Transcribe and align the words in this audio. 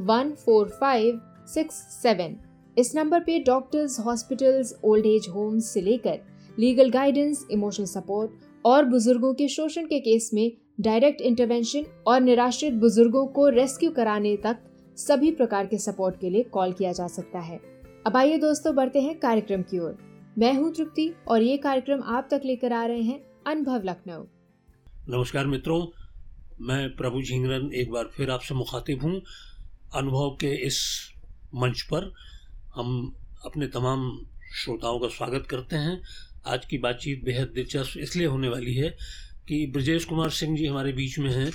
One 0.00 0.30
four 0.34 0.68
five 0.70 1.20
six 1.46 1.74
seven 1.92 2.36
इस 2.76 2.94
number 2.96 3.20
पे 3.20 3.38
doctors 3.38 3.98
hospitals 4.00 4.72
old 4.84 5.06
age 5.06 5.26
homes 5.28 5.72
से 5.74 5.80
लेकर 5.80 6.20
लीगल 6.58 6.90
गाइडेंस 6.90 7.44
इमोशनल 7.50 7.86
सपोर्ट 7.86 8.30
और 8.64 8.84
बुज़ुर्गों 8.84 9.32
के 9.34 9.48
शोषण 9.48 9.86
के 9.86 9.98
केस 10.00 10.30
में 10.34 10.50
डायरेक्ट 10.80 11.20
इंटरवेंशन 11.20 11.84
और 12.06 12.20
निराश्रित 12.20 12.74
बुज़ुर्गों 12.74 13.26
को 13.26 13.48
रेस्क्यू 13.48 13.90
कराने 13.90 14.36
तक 14.36 14.62
सभी 14.98 15.30
प्रकार 15.32 15.66
के 15.66 15.78
सपोर्ट 15.78 16.20
के 16.20 16.30
लिए 16.30 16.42
कॉल 16.52 16.72
किया 16.72 16.92
जा 16.92 17.06
सकता 17.08 17.38
है। 17.40 17.60
अब 18.06 18.16
आइए 18.16 18.38
दोस्तों 18.38 18.74
बढ़ते 18.74 19.00
हैं 19.00 19.18
कार्यक्रम 19.18 19.62
की 19.62 19.78
ओर। 19.78 19.96
मैं 20.38 20.54
हूँ 20.54 20.72
तृप्ति 20.74 21.12
और 21.28 21.42
ये 21.42 21.56
कार्यक्रम 21.58 22.02
आप 22.06 22.28
तक 22.30 22.42
लेकर 22.44 22.72
आ 22.72 22.84
रहे 22.86 23.02
हैं 23.02 23.20
अनुभव 23.46 23.82
लखनऊ। 23.84 24.24
नमस्कार 25.08 25.46
मित्रों, 25.46 25.86
मैं 26.60 26.88
प्रभु 26.96 27.22
झिंगरन 27.22 27.70
एक 27.74 27.90
बार 27.90 28.10
फिर 28.16 28.30
आपसे 28.30 28.54
मुखातिब 28.54 29.02
हूँ। 29.02 29.20
अनुभव 29.94 30.30
के 30.40 30.50
इस 30.66 30.76
मंच 31.54 31.80
पर 31.82 32.12
हम 32.74 32.90
अपने 33.46 33.66
तमाम 33.66 34.02
श्रोताओं 34.54 34.98
का 35.00 35.08
स्वागत 35.08 35.46
करते 35.50 35.76
हैं। 35.76 36.00
आज 36.46 36.66
की 36.66 36.78
बातचीत 36.78 37.24
बेहद 37.24 37.52
दिलचस्प 37.54 37.98
इसलिए 37.98 38.26
होने 38.26 38.48
वाली 38.48 38.74
है 38.74 38.90
कि 39.48 39.66
ब्रजेश 39.72 40.04
कुमार 40.04 40.30
सिंह 40.30 40.56
जी 40.56 40.66
हमारे 40.66 40.92
बीच 40.92 41.18
में 41.18 41.30
हैं, 41.30 41.50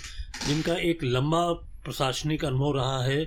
जिनका 0.48 0.76
एक 0.90 1.04
लंबा 1.04 1.42
प्रशासनिक 1.84 2.46
अनुभव 2.46 2.76
रहा 2.78 3.02
है 3.04 3.24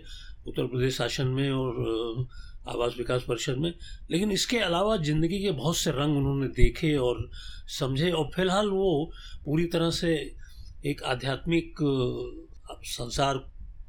उत्तर 0.46 0.66
प्रदेश 0.66 0.96
शासन 0.96 1.26
में 1.28 1.50
और 1.50 2.26
आवास 2.68 2.94
विकास 2.98 3.24
परिषद 3.28 3.58
में। 3.58 3.72
लेकिन 4.10 4.32
इसके 4.32 4.58
अलावा 4.60 4.96
ज़िंदगी 4.98 5.42
के 5.42 5.50
बहुत 5.52 5.76
से 5.76 5.90
रंग 5.90 6.16
उन्होंने 6.16 6.48
देखे 6.54 6.96
और 6.98 7.28
समझे 7.80 8.10
और 8.10 8.30
फ़िलहाल 8.34 8.68
वो 8.70 9.12
पूरी 9.44 9.64
तरह 9.66 9.90
से 9.90 10.14
एक 10.86 11.02
आध्यात्मिक 11.02 11.78
संसार 12.86 13.46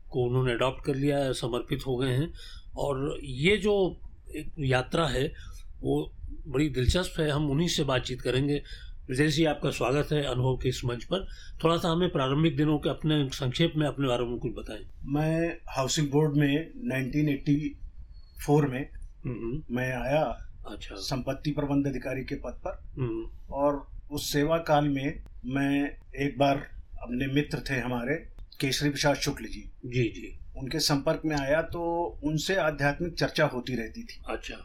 को 0.09 0.23
उन्होंने 0.23 0.53
अडॉप्ट 0.53 0.85
कर 0.85 0.95
लिया 0.95 1.17
है 1.17 1.33
समर्पित 1.33 1.79
हो 1.87 1.97
गए 1.97 2.11
हैं। 2.11 2.33
और 2.77 3.19
ये 3.23 3.57
जो 3.57 4.01
एक 4.35 4.51
यात्रा 4.59 5.07
है 5.07 5.33
वो 5.81 6.13
बड़ी 6.47 6.69
दिलचस्प 6.69 7.19
है। 7.19 7.29
हम 7.29 7.49
उन्हीं 7.51 7.67
से 7.67 7.83
बातचीत 7.83 8.21
करेंगे। 8.21 8.63
विजय 9.09 9.27
जी 9.27 9.45
आपका 9.45 9.69
स्वागत 9.69 10.11
है 10.11 10.23
अनुभव 10.23 10.57
के 10.57 10.69
इस 10.69 10.85
मंच 10.85 11.03
पर। 11.03 11.27
थोड़ा 11.63 11.77
सा 11.77 11.89
हमें 11.89 12.11
प्रारंभिक 12.11 12.57
दिनों 12.57 12.79
के 12.79 12.89
अपने 12.89 13.29
संक्षेप 13.29 13.73
में 13.75 13.87
अपने 13.87 14.07
बारे 14.07 14.25
में 14.25 14.39
कुछ 14.39 14.51
बताएँ। 14.51 14.87
मैं 15.03 15.57
हाउसिंग 15.69 16.11
बोर्ड 16.11 16.35
में 16.35 16.71
1984 16.73 18.67
में 18.67 18.89
हम्म। 19.25 19.75
मैं 19.75 19.93
आया 19.93 20.45
अच्छा। 20.71 20.95
संपत्ति 20.95 21.51
प्रबंध 21.51 21.87
अधिकारी 21.87 22.21
के 22.21 22.35
पद 22.35 22.61
पर। 22.67 23.01
हम्म। 23.01 23.53
और 23.53 23.87
उस 24.11 24.33
सेवा 24.33 24.57
काल 24.57 24.87
में 24.87 25.23
मैं 25.45 25.97
एक 26.19 26.37
बार 26.37 26.55
अपने 27.01 27.27
मित्र 27.27 27.63
थे 27.69 27.79
हमारे 27.79 28.38
केसरी 28.61 28.89
प्रसाद 28.89 29.15
शुक्ल 29.15 29.45
जी। 29.45 29.71
जी 29.85 30.03
जी। 30.03 30.39
उनके 30.57 30.79
संपर्क 30.79 31.21
में 31.25 31.35
आया 31.35 31.61
तो 31.61 31.81
उनसे 32.23 32.55
आध्यात्मिक 32.55 33.13
चर्चा 33.13 33.45
होती 33.45 33.75
रहती 33.75 34.03
थी। 34.03 34.21
अच्छा। 34.29 34.55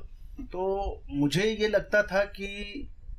तो 0.41 1.03
मुझे 1.10 1.44
ये 1.60 1.69
लगता 1.69 2.03
था 2.03 2.25
कि 2.25 2.47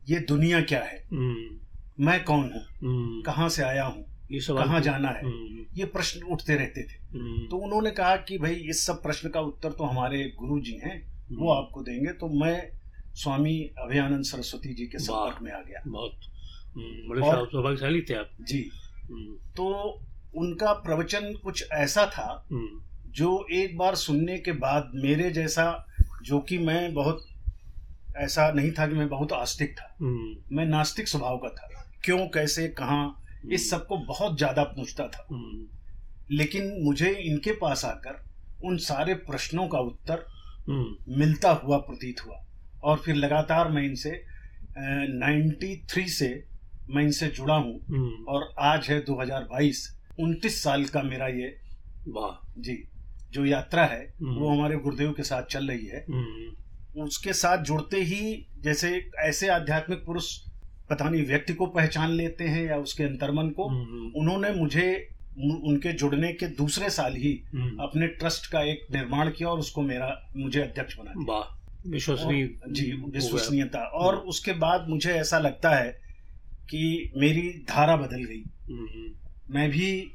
ये 0.10 0.20
दुनिया 0.20 0.62
क्या 0.62 0.84
है? 0.84 1.08
हम्म। 1.12 2.06
मैं 2.06 2.24
कौन 2.24 2.44
हूँ? 2.44 2.62
हम्म। 2.84 3.22
कहाँ 3.22 3.50
से 3.50 3.64
आया 3.64 3.84
हूँ? 3.84 4.06
ये 4.32 4.40
कहाँ 4.40 4.82
जाना 4.82 5.10
है? 5.10 5.24
हम्म। 5.24 5.66
ये 5.76 5.86
प्रश्न 5.86 6.22
उठते 6.22 6.56
रहते 6.56 6.84
थे। 6.84 6.98
तो 7.48 7.58
उन्होंने 7.58 7.92
कहा 7.92 8.16
कि 8.16 8.38
भाई 8.38 8.54
इस 8.54 8.86
सब 8.86 9.04
प्रश्न 9.04 9.30
का 9.30 9.40
उत्तर 9.40 9.72
तो 9.72 9.84
हमारे 9.84 10.34
गुरु 10.40 10.60
जी 10.60 10.74
हैं 10.74 11.26
वो 11.32 11.52
आपको 11.52 11.82
देंगे। 11.82 12.12
तो 12.12 12.28
मैं 12.28 12.70
स्वामी 13.14 13.72
अभयानंद 13.80 14.24
सरस्वती 14.24 14.74
जी 14.74 14.86
के 14.86 14.98
संपर्क 14.98 15.42
में 15.42 15.52
आ 15.52 15.62
गया। 15.62 15.84
बहुत। 15.88 16.20
बड़े 16.78 17.22
सौभाग्यशाली 17.22 18.02
थे 18.02 18.14
आप। 18.14 18.30
जी। 18.42 18.72
तो 19.58 20.00
उनका 20.36 20.74
प्रवचन 20.74 21.34
कुछ 21.34 21.72
ऐसा 21.72 22.06
था 22.06 22.46
हम्म। 22.52 22.82
जो 23.12 23.48
एक 23.52 23.78
बार 23.78 23.96
सुनने 23.96 24.38
के 24.38 24.52
बाद 24.52 24.92
मेरे 24.96 25.30
जैसा 25.32 25.86
जो 26.24 26.40
कि 26.40 26.58
मैं 26.58 26.94
बहुत 26.94 27.26
ऐसा 28.18 28.52
नहीं 28.52 28.72
था 28.72 28.88
कि 28.88 28.96
मैं 28.96 29.10
बहुत 29.10 29.34
आस्तिक 29.34 29.76
था। 29.78 29.96
हम्म। 30.02 30.56
मैं 30.58 30.66
नास्तिक 30.66 31.08
स्वभाव 31.08 31.38
का 31.38 31.50
था। 31.50 31.92
क्यों 32.04 32.28
कैसे 32.28 32.68
कहा 32.68 33.22
इस 33.52 33.74
हम्म। 33.74 33.82
सबको 33.82 33.98
बहुत 33.98 34.38
ज़्यादा 34.38 34.64
पूछता 34.64 35.08
था। 35.08 35.28
लेकिन 36.32 36.84
मुझे 36.84 37.10
इनके 37.10 37.52
पास 37.52 37.86
आकर 37.86 38.24
उन 38.66 38.78
सारे 38.78 39.14
प्रश्नों 39.14 39.68
का 39.68 39.80
उत्तर 39.80 40.26
मिलता 41.18 41.52
हुआ 41.52 41.78
प्रतीत 41.78 42.26
हुआ। 42.26 42.46
और 42.84 42.98
फिर 42.98 43.16
लगातार 43.16 43.70
मैं 43.70 43.84
इनसे 43.84 44.24
नाइन्टी 44.78 45.76
थ्री 45.90 46.08
से 46.08 46.48
मैं 46.90 47.04
इनसे 47.04 47.28
जुड़ा 47.28 47.56
हूँ। 47.56 48.26
और 48.26 48.54
आज 48.60 48.90
है 48.90 49.06
2022 49.06 49.95
उनतीस 50.20 50.64
साल 50.64 50.86
का 50.86 51.02
मेरा 51.02 51.28
ये 51.28 51.56
वाह। 52.08 52.62
जी 52.62 52.90
जो 53.32 53.46
यात्रा 53.46 53.86
है 53.86 54.14
हम्म। 54.22 54.36
वो 54.36 54.50
हमारे 54.50 54.78
गुरुदेव 54.78 55.12
के 55.12 55.24
साथ 55.24 55.44
चल 55.44 55.68
रही 55.68 55.86
है। 55.86 56.06
हम्म। 56.10 57.02
उसके 57.04 57.34
साथ 57.34 57.58
जुड़ते 57.58 57.98
ही 57.98 58.48
जैसे 58.60 59.10
ऐसे 59.20 59.48
आध्यात्मिक 59.48 60.06
पुरुष 60.06 60.38
पता 60.90 61.10
नहीं 61.10 61.26
व्यक्ति 61.26 61.54
को 61.54 61.66
पहचान 61.66 62.12
लेते 62.12 62.44
हैं 62.44 62.66
या 62.66 62.78
उसके 62.78 63.04
अंतर्मन 63.04 63.50
को 63.50 63.68
हम्म, 63.68 64.20
उन्होंने 64.20 64.52
मुझे 64.52 65.10
उनके 65.64 65.94
जुड़ने 65.94 66.34
के 66.34 66.48
दूसरे 66.48 66.90
साल 66.90 67.16
ही 67.16 67.34
अपने 67.80 68.08
ट्रस्ट 68.08 68.52
का 68.52 68.62
एक 68.62 68.88
निर्माण 68.92 69.30
किया 69.30 69.50
और 69.50 69.60
उसको 69.60 69.82
मेरा 69.82 70.30
मुझे 70.38 70.62
अध्यक्ष 70.62 70.98
बना 70.98 71.12
विश्वसनीय 71.88 72.48
जी 72.70 72.92
विश्वसनीयता। 72.92 73.80
और 73.80 74.16
उसके 74.16 74.54
बाद 74.54 74.86
मुझे 74.90 75.14
ऐसा 75.14 75.40
लगता 75.40 75.70
है 75.70 76.02
कि 76.70 77.14
मेरी 77.18 77.50
धारा 77.70 77.98
बदल 77.98 78.24
गई। 78.24 78.44
मैं 79.50 79.70
भी 79.70 80.12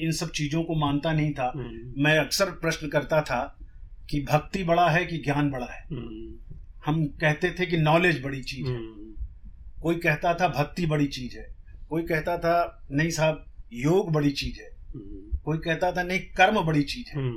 इन 0.00 0.12
सब 0.12 0.30
चीज़ों 0.30 0.62
को 0.62 0.74
मानता 0.74 1.12
नहीं 1.12 1.34
था। 1.34 1.52
हम्म। 1.56 2.02
मैं 2.02 2.18
अक्सर 2.18 2.46
प्रश्न 2.50 2.88
करता 2.88 3.20
था 3.22 3.58
कि 4.10 4.26
भक्ति 4.32 4.64
बड़ा 4.64 4.90
है 4.90 5.06
कि 5.06 5.18
ज्ञान 5.18 5.50
बड़ा 5.50 5.66
है? 5.66 5.84
हम्म। 5.90 6.54
हम 6.86 7.06
कहते 7.06 7.50
थे 7.50 7.66
कि 7.66 7.76
नॉलेज 7.76 8.22
बड़ी 8.22 8.42
चीज़ 8.42 8.66
है। 8.66 8.76
हम्म। 8.76 9.24
कोई 9.82 9.94
कहता 9.94 10.34
था 10.34 10.48
भक्ति 10.48 10.86
बड़ी 10.86 11.06
चीज़ 11.06 11.38
है। 11.38 11.56
कोई 11.90 12.02
कहता 12.02 12.38
था 12.38 12.88
नहीं 12.92 13.10
साहब 13.10 13.46
योग 13.72 14.12
बड़ी 14.12 14.30
चीज़ 14.30 14.60
है। 14.60 14.70
कोई 15.44 15.58
कहता 15.58 15.92
था 15.92 16.02
नहीं 16.02 16.20
कर्म 16.20 16.60
बड़ी 16.60 16.82
चीज़ 16.82 17.06
है। 17.08 17.32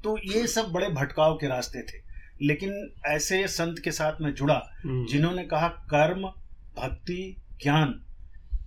तो 0.00 0.32
ये 0.32 0.46
सब 0.46 0.64
बड़े 0.64 0.88
भटकाव 0.88 1.34
के 1.34 1.46
रास्ते 1.46 1.82
थे। 1.82 2.02
लेकिन 2.42 2.94
ऐसे 3.06 3.48
संत 3.48 3.78
के 3.78 3.90
साथ 3.90 4.12
मैं 4.20 4.34
जुड़ा 4.34 4.70
जिन्होंने 4.86 5.44
कहा 5.44 5.68
कर्म 5.68 6.22
भक्ति 6.82 7.36
ज्ञान। 7.62 8.06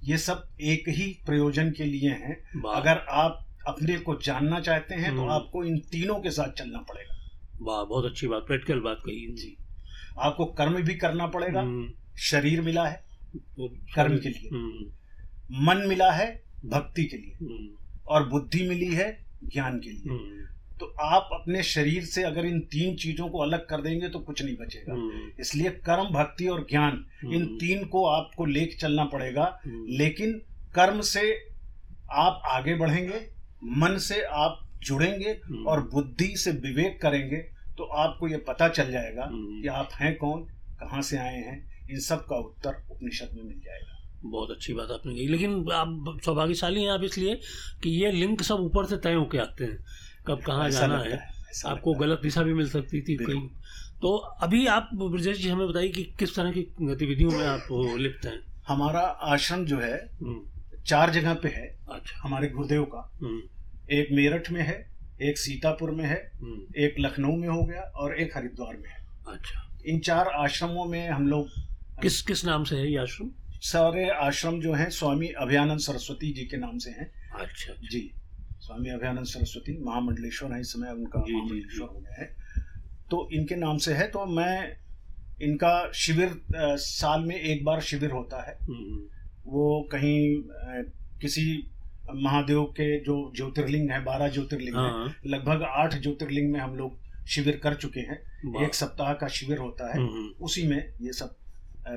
ये 0.05 0.17
सब 0.17 0.47
एक 0.61 0.89
ही 0.89 1.05
प्रयोजन 1.25 1.71
के 1.71 1.83
लिए 1.83 2.09
हैं 2.09 2.35
अगर 2.75 3.05
आप 3.09 3.45
अपने 3.67 3.97
को 3.97 4.15
जानना 4.15 4.59
चाहते 4.59 4.95
हैं 4.95 5.15
तो 5.15 5.21
हम्म। 5.21 5.31
आपको 5.31 5.63
इन 5.63 5.77
तीनों 5.77 6.15
के 6.15 6.31
साथ 6.31 6.51
चलना 6.51 6.79
पड़ेगा 6.79 7.15
वाह 7.61 7.83
बहुत 7.83 8.05
अच्छी 8.05 8.27
बात 8.27 8.43
प्रैक्टिकल 8.47 8.79
बात 8.79 9.01
कही 9.05 9.35
जी 9.35 9.55
आपको 10.19 10.45
कर्म 10.45 10.81
भी 10.81 10.95
करना 10.95 11.27
पड़ेगा 11.27 11.61
हम्म। 11.61 11.91
शरीर 12.19 12.61
मिला 12.61 12.87
है 12.87 13.03
कर्म 13.95 14.17
के 14.17 14.29
लिए 14.29 14.49
हम्म। 14.53 15.65
मन 15.65 15.87
मिला 15.87 16.11
है 16.11 16.43
भक्ति 16.65 17.03
के 17.03 17.17
लिए। 17.17 17.73
और 18.07 18.29
बुद्धि 18.29 18.69
मिली 18.69 18.93
है 18.93 19.25
ज्ञान 19.43 19.79
के 19.79 19.89
लिए। 19.89 20.17
तो 20.79 20.85
आप 21.01 21.29
अपने 21.33 21.61
शरीर 21.63 22.05
से 22.05 22.23
अगर 22.23 22.45
इन 22.45 22.59
तीन 22.71 22.95
चीज़ों 22.95 23.27
को 23.29 23.39
अलग 23.39 23.65
कर 23.67 23.81
देंगे 23.81 24.09
तो 24.09 24.19
कुछ 24.19 24.43
नहीं 24.43 24.55
बचेगा। 24.55 24.95
इसलिए 25.39 25.69
कर्म 25.85 26.13
भक्ति 26.13 26.47
और 26.47 26.65
ज्ञान 26.69 27.05
इन 27.33 27.45
तीन 27.57 27.85
को 27.85 28.05
आपको 28.05 28.45
लेके 28.45 28.77
चलना 28.77 29.05
पड़ेगा। 29.05 29.45
लेकिन 29.67 30.33
कर्म 30.75 31.01
से 31.01 31.31
आप 32.11 32.41
आगे 32.45 32.75
बढ़ेंगे 32.75 33.25
मन 33.77 33.97
से 33.97 34.21
आप 34.21 34.59
जुड़ेंगे 34.83 35.33
और 35.67 35.81
बुद्धि 35.93 36.33
से 36.37 36.51
विवेक 36.51 37.01
करेंगे 37.01 37.37
तो 37.77 37.83
आपको 37.95 38.27
ये 38.27 38.37
पता 38.47 38.67
चल 38.69 38.91
जाएगा 38.91 39.29
कि 39.31 39.67
आप 39.67 39.89
हैं 39.93 40.15
कौन 40.17 40.43
कहाँ 40.79 41.01
से 41.01 41.17
आए 41.17 41.37
हैं। 41.37 41.87
इन 41.91 41.99
सब 41.99 42.25
का 42.25 42.37
उत्तर 42.37 42.83
उपनिषद 42.91 43.29
में 43.33 43.43
मिल 43.43 43.59
जाएगा। 43.59 43.93
बहुत 44.25 44.51
अच्छी 44.51 44.73
बात 44.73 44.91
आपने 44.91 45.13
कही। 45.13 45.27
लेकिन 45.27 45.71
आप 45.71 46.19
सौभाग्यशाली 46.25 46.83
हैं 46.83 46.91
आप 46.91 47.03
इसलिए 47.03 47.35
कि 47.83 47.89
ये 48.03 48.11
लिंक 48.11 48.41
सब 48.41 48.59
ऊपर 48.61 48.85
से 48.85 48.97
तय 48.97 49.13
होके 49.13 49.37
आते 49.37 49.63
हैं। 49.63 49.83
कब 50.27 50.41
कहाँ 50.41 50.69
जाना 50.69 50.97
है, 50.99 51.29
आपको 51.65 51.93
गलत 51.93 52.19
दिशा 52.23 52.43
भी 52.43 52.53
मिल 52.53 52.69
सकती 52.69 53.01
थी 53.01 53.15
कहीं। 53.15 53.47
तो 54.01 54.15
अभी 54.15 54.67
आप 54.67 54.89
ब्रजेश 54.93 55.37
जी 55.37 55.49
हमें 55.49 55.67
बताइए 55.67 55.89
कि 55.89 56.03
किस 56.03 56.35
तरह 56.35 56.51
की 56.51 56.61
गतिविधियों 56.81 57.31
में 57.31 57.45
आप 57.47 57.67
लिप्त 57.99 58.25
हैं? 58.25 58.39
हमारा 58.67 58.99
आश्रम 58.99 59.65
जो 59.65 59.79
है 59.79 60.09
हम्म। 60.21 60.81
चार 60.83 61.09
जगह 61.09 61.33
पे 61.33 61.47
है 61.47 61.79
अच्छा। 61.91 62.19
हमारे 62.21 62.47
गुरुदेव 62.47 62.83
का। 62.83 63.11
हम्म। 63.23 63.41
एक 63.91 64.07
मेरठ 64.11 64.51
में 64.51 64.61
है 64.61 64.91
एक 65.21 65.37
सीतापुर 65.37 65.91
में 65.91 66.05
है 66.05 66.31
हम्म। 66.35 66.81
एक 66.81 66.95
लखनऊ 66.99 67.35
में 67.35 67.47
हो 67.47 67.63
गया 67.63 67.81
और 67.81 68.19
एक 68.19 68.37
हरिद्वार 68.37 68.77
में 68.77 68.89
है। 68.89 69.07
अच्छा। 69.27 69.77
इन 69.85 69.99
चार 69.99 70.27
आश्रमों 70.27 70.85
में 70.85 71.09
हम 71.09 71.27
लोग 71.27 71.49
किस 72.01 72.21
किस 72.21 72.45
नाम 72.45 72.63
से 72.63 72.75
है 72.75 72.91
ये 72.91 72.97
आश्रम? 72.97 73.29
सारे 73.49 74.09
आश्रम 74.09 74.61
जो 74.61 74.73
हैं 74.73 74.89
स्वामी 74.89 75.27
अभियानंद 75.27 75.79
सरस्वती 75.79 76.33
जी 76.33 76.43
के 76.43 76.57
नाम 76.57 76.77
से 76.77 76.89
हैं। 76.89 77.29
अच्छा, 77.31 77.43
अच्छा। 77.43 77.73
जी। 77.73 78.11
स्वामी 78.65 78.89
अभयानंद 78.89 79.25
सरस्वती 79.25 79.77
महामंडलेश्वर 79.83 80.53
है 80.53 80.59
इस 80.59 80.73
समय 80.73 80.91
उनका 80.91 81.19
महामंडलेश्वर 81.19 81.87
हो 81.87 81.99
गया 81.99 82.21
है। 82.21 82.25
तो 83.11 83.29
इनके 83.33 83.55
नाम 83.55 83.77
से 83.77 83.93
है 83.93 84.07
तो 84.07 84.25
मैं 84.25 84.77
इनका 85.41 85.91
शिविर 85.91 86.31
साल 86.77 87.21
में 87.21 87.35
एक 87.35 87.63
बार 87.65 87.81
शिविर 87.81 88.11
होता 88.11 88.41
है। 88.49 88.57
हम्म। 88.61 88.97
वो 89.45 89.89
कहीं 89.91 90.41
किसी 91.19 91.43
महादेव 92.15 92.63
के 92.63 92.99
जो 92.99 93.33
ज्योतिर्लिंग 93.35 93.91
है 93.91 94.03
बारह 94.03 94.29
ज्योतिर्लिंग 94.29 94.75
है 94.75 94.81
हाँ। 94.81 95.13
लगभग 95.25 95.63
आठ 95.63 95.95
ज्योतिर्लिंग 96.01 96.51
में 96.51 96.59
हम 96.59 96.75
लोग 96.75 96.97
शिविर 97.27 97.59
कर 97.63 97.75
चुके 97.75 97.99
हैं। 97.99 98.63
एक 98.63 98.75
सप्ताह 98.75 99.13
का 99.13 99.27
शिविर 99.27 99.57
होता 99.57 99.91
है। 99.91 99.97
हम्म, 99.97 100.09
हम्म। 100.09 100.45
उसी 100.45 100.63
में 100.67 100.93
ये 101.01 101.13
सब 101.13 101.35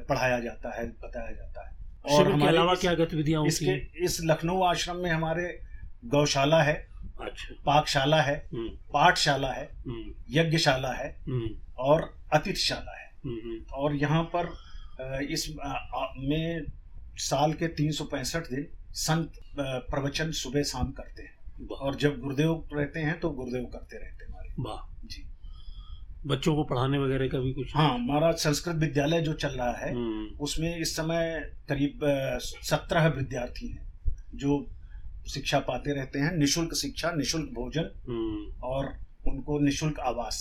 पढ़ाया 0.08 0.40
जाता 0.40 0.76
है 0.80 0.86
बताया 0.88 1.30
जाता 1.30 1.68
है। 1.68 1.76
और 2.10 2.32
हमारे 2.32 2.52
अलावा 2.52 2.74
क्या 2.74 2.94
गतिविधियाँ 2.94 3.46
इसके 3.46 4.04
इस 4.04 4.18
लखनऊ 4.24 4.62
आश्रम 4.62 4.96
में 4.96 5.10
हमारे 5.10 5.67
गौशाला 6.04 6.62
है 6.62 6.74
अच्छा। 7.20 7.54
पाकशाला 7.66 8.20
है 8.22 8.36
हम्म। 8.52 8.68
पाठशाला 8.92 9.52
है 9.52 9.68
यज्ञशाला 10.30 10.92
है 10.92 11.08
और 11.78 12.02
अतिथिशाला 12.32 12.98
है। 12.98 13.06
और 13.72 13.94
यहाँ 13.94 14.22
पर 14.34 14.52
इस 15.30 15.48
में 16.18 16.64
साल 17.20 17.52
के 17.52 17.66
तीन 17.68 17.90
सौ 17.92 18.04
पैंसठ 18.04 18.46
दिन 18.46 18.66
संत 18.96 19.32
प्रवचन 19.58 20.30
सुबह 20.32 20.62
शाम 20.62 20.90
करते 20.92 21.22
हैं। 21.22 21.66
और 21.68 21.94
जब 21.94 22.20
गुरुदेव 22.20 22.68
रहते 22.72 23.00
हैं 23.00 23.18
तो 23.20 23.30
गुरुदेव 23.30 23.64
करते 23.64 23.98
रहते 23.98 24.24
हैं 24.24 24.30
हमारे। 24.30 24.54
वाह। 24.58 25.06
जी। 25.06 25.24
बच्चों 26.26 26.54
को 26.56 26.64
पढ़ाने 26.64 26.98
वगैरह 26.98 27.28
का 27.28 27.38
भी 27.38 27.52
कुछ? 27.52 27.74
हाँ 27.76 27.94
हमारा 27.94 28.30
संस्कृत 28.32 28.76
विद्यालय 28.76 29.20
जो 29.20 29.32
चल 29.32 29.48
रहा 29.48 29.72
है 29.72 29.92
हम्म। 29.94 30.36
उसमें 30.40 30.76
इस 30.76 30.96
समय 30.96 31.50
करीब 31.68 32.00
सत्रह 32.62 33.06
विद्यार्थी 33.08 33.68
हैं 33.68 33.92
जो 34.34 34.58
शिक्षा 35.28 35.58
पाते 35.60 35.94
रहते 35.94 36.19
हैं 36.19 36.32
निशुल्क 36.36 36.75
शिक्षा 36.75 37.10
निशुल्क 37.12 37.50
भोजन 37.54 37.90
हम्म। 38.08 38.66
और 38.66 38.92
उनको 39.28 39.58
निशुल्क 39.60 39.98
आवास 40.02 40.40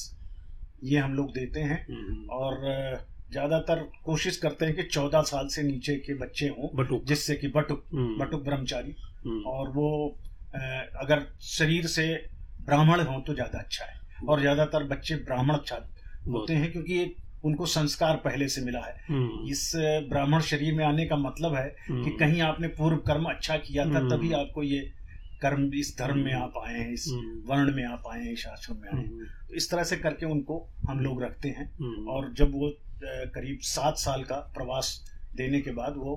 ये 0.84 1.00
हम 1.00 1.14
लोग 1.14 1.32
देते 1.34 1.60
हैं। 1.62 1.86
हम्म। 1.88 2.30
और 2.32 2.62
ज़्यादातर 3.32 3.80
कोशिश 4.06 4.38
करते 4.38 4.66
हैं 4.66 4.76
कि 4.76 4.84
चौदह 4.84 5.22
साल 5.24 5.48
से 5.48 5.64
नीचे 5.64 5.96
के 5.98 6.14
बच्चे 6.16 6.48
हों 6.50 7.00
जिससे 7.06 7.36
कि 7.36 7.48
बटुक 7.48 7.84
बटुक 7.94 8.44
ब्रह्मचारी। 8.44 8.96
और 9.48 9.70
वो 9.72 9.90
अगर 10.98 11.26
शरीर 11.44 11.88
से 11.88 12.08
ब्राह्मण 12.66 13.02
हों 13.02 13.22
तो 13.22 13.34
ज़्यादा 13.34 13.60
अच्छा 13.60 13.86
है। 13.86 13.96
और 14.30 14.40
ज़्यादातर 14.42 14.84
बच्चे 14.88 15.16
ब्राह्मण 15.26 15.58
छात्र 15.66 16.32
होते 16.32 16.54
हैं 16.54 16.72
क्योंकि 16.72 17.02
एक 17.02 17.16
उनको 17.46 17.66
संस्कार 17.66 18.16
पहले 18.16 18.48
से 18.48 18.62
मिला 18.62 18.80
है। 18.80 18.96
हम्म। 19.10 19.50
इस 19.52 19.72
ब्राह्मण 20.10 20.42
शरीर 20.42 20.74
में 20.74 20.84
आने 20.86 21.06
का 21.06 21.16
मतलब 21.16 21.56
है 21.56 21.68
कि 21.88 21.94
हम्म। 21.94 22.18
कहीं 22.18 22.42
आपने 22.42 22.68
पूर्व 22.78 22.98
कर्म 22.98 23.26
अच्छा 23.30 23.58
किया 23.58 23.86
था 23.86 23.98
हम्म। 23.98 24.16
तभी 24.16 24.32
आपको 24.34 24.64
ये 24.64 24.80
कर्म 25.42 25.70
इस 25.74 25.96
धर्म 26.00 26.18
में 26.18 26.34
आप 26.34 26.54
आए 26.66 26.78
हैं 26.80 26.94
इस 26.94 27.06
वर्ण 27.48 27.76
में 27.76 27.84
आप 27.86 28.04
आए 28.12 28.24
हैं 28.24 28.32
इस 28.34 28.46
आश्रम 28.48 28.78
में 28.78 28.90
आए 28.90 29.02
हैं। 29.02 29.26
तो 29.48 29.56
इस 29.56 29.70
तरह 29.72 29.84
से 29.84 29.98
करके 29.98 30.26
उनको 30.26 30.60
हम 30.90 31.00
लोग 31.00 31.24
रखते 31.24 31.50
हैं 31.50 31.70
और 32.14 32.34
जब 32.38 32.52
वो 32.54 32.72
करीब 33.04 33.60
सात 33.62 33.98
साल 33.98 34.24
का 34.24 34.36
प्रवास 34.56 34.90
देने 35.36 35.62
के 35.62 35.72
बाद 35.72 35.94
वो 35.98 36.16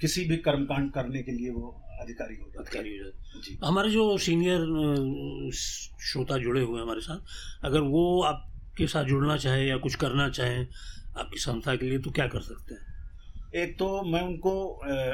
किसी 0.00 0.24
भी 0.24 0.36
कर्मकांड 0.36 0.90
करने 0.92 1.22
के 1.22 1.32
लिए 1.32 1.50
वो 1.50 1.68
अधिकारी 2.00 2.36
हो 2.36 2.48
जाते 2.50 2.58
अधिकारी 2.58 2.96
हो 2.98 3.04
जाते 3.04 3.66
हमारे 3.66 3.90
जो 3.90 4.16
सीनियर 4.18 4.60
श्रोता 5.56 6.38
जुड़े 6.38 6.60
हुए 6.60 6.76
हैं 6.76 6.82
हमारे 6.82 7.00
साथ 7.00 7.64
अगर 7.64 7.80
वो 7.80 8.04
आपके 8.72 8.86
साथ 8.88 9.04
जुड़ना 9.04 9.36
चाहे 9.36 9.64
या 9.64 9.76
कुछ 9.76 9.94
करना 9.96 10.28
चाहें 10.30 10.66
आपकी 11.18 11.38
संस्था 11.38 11.74
के 11.76 11.86
लिए 11.86 11.98
तो 11.98 12.10
क्या 12.10 12.26
कर 12.26 12.40
सकते 12.42 12.74
हैं 12.74 13.60
एक 13.62 13.74
तो 13.78 13.88
मैं 14.02 14.20
उनको 14.22 14.52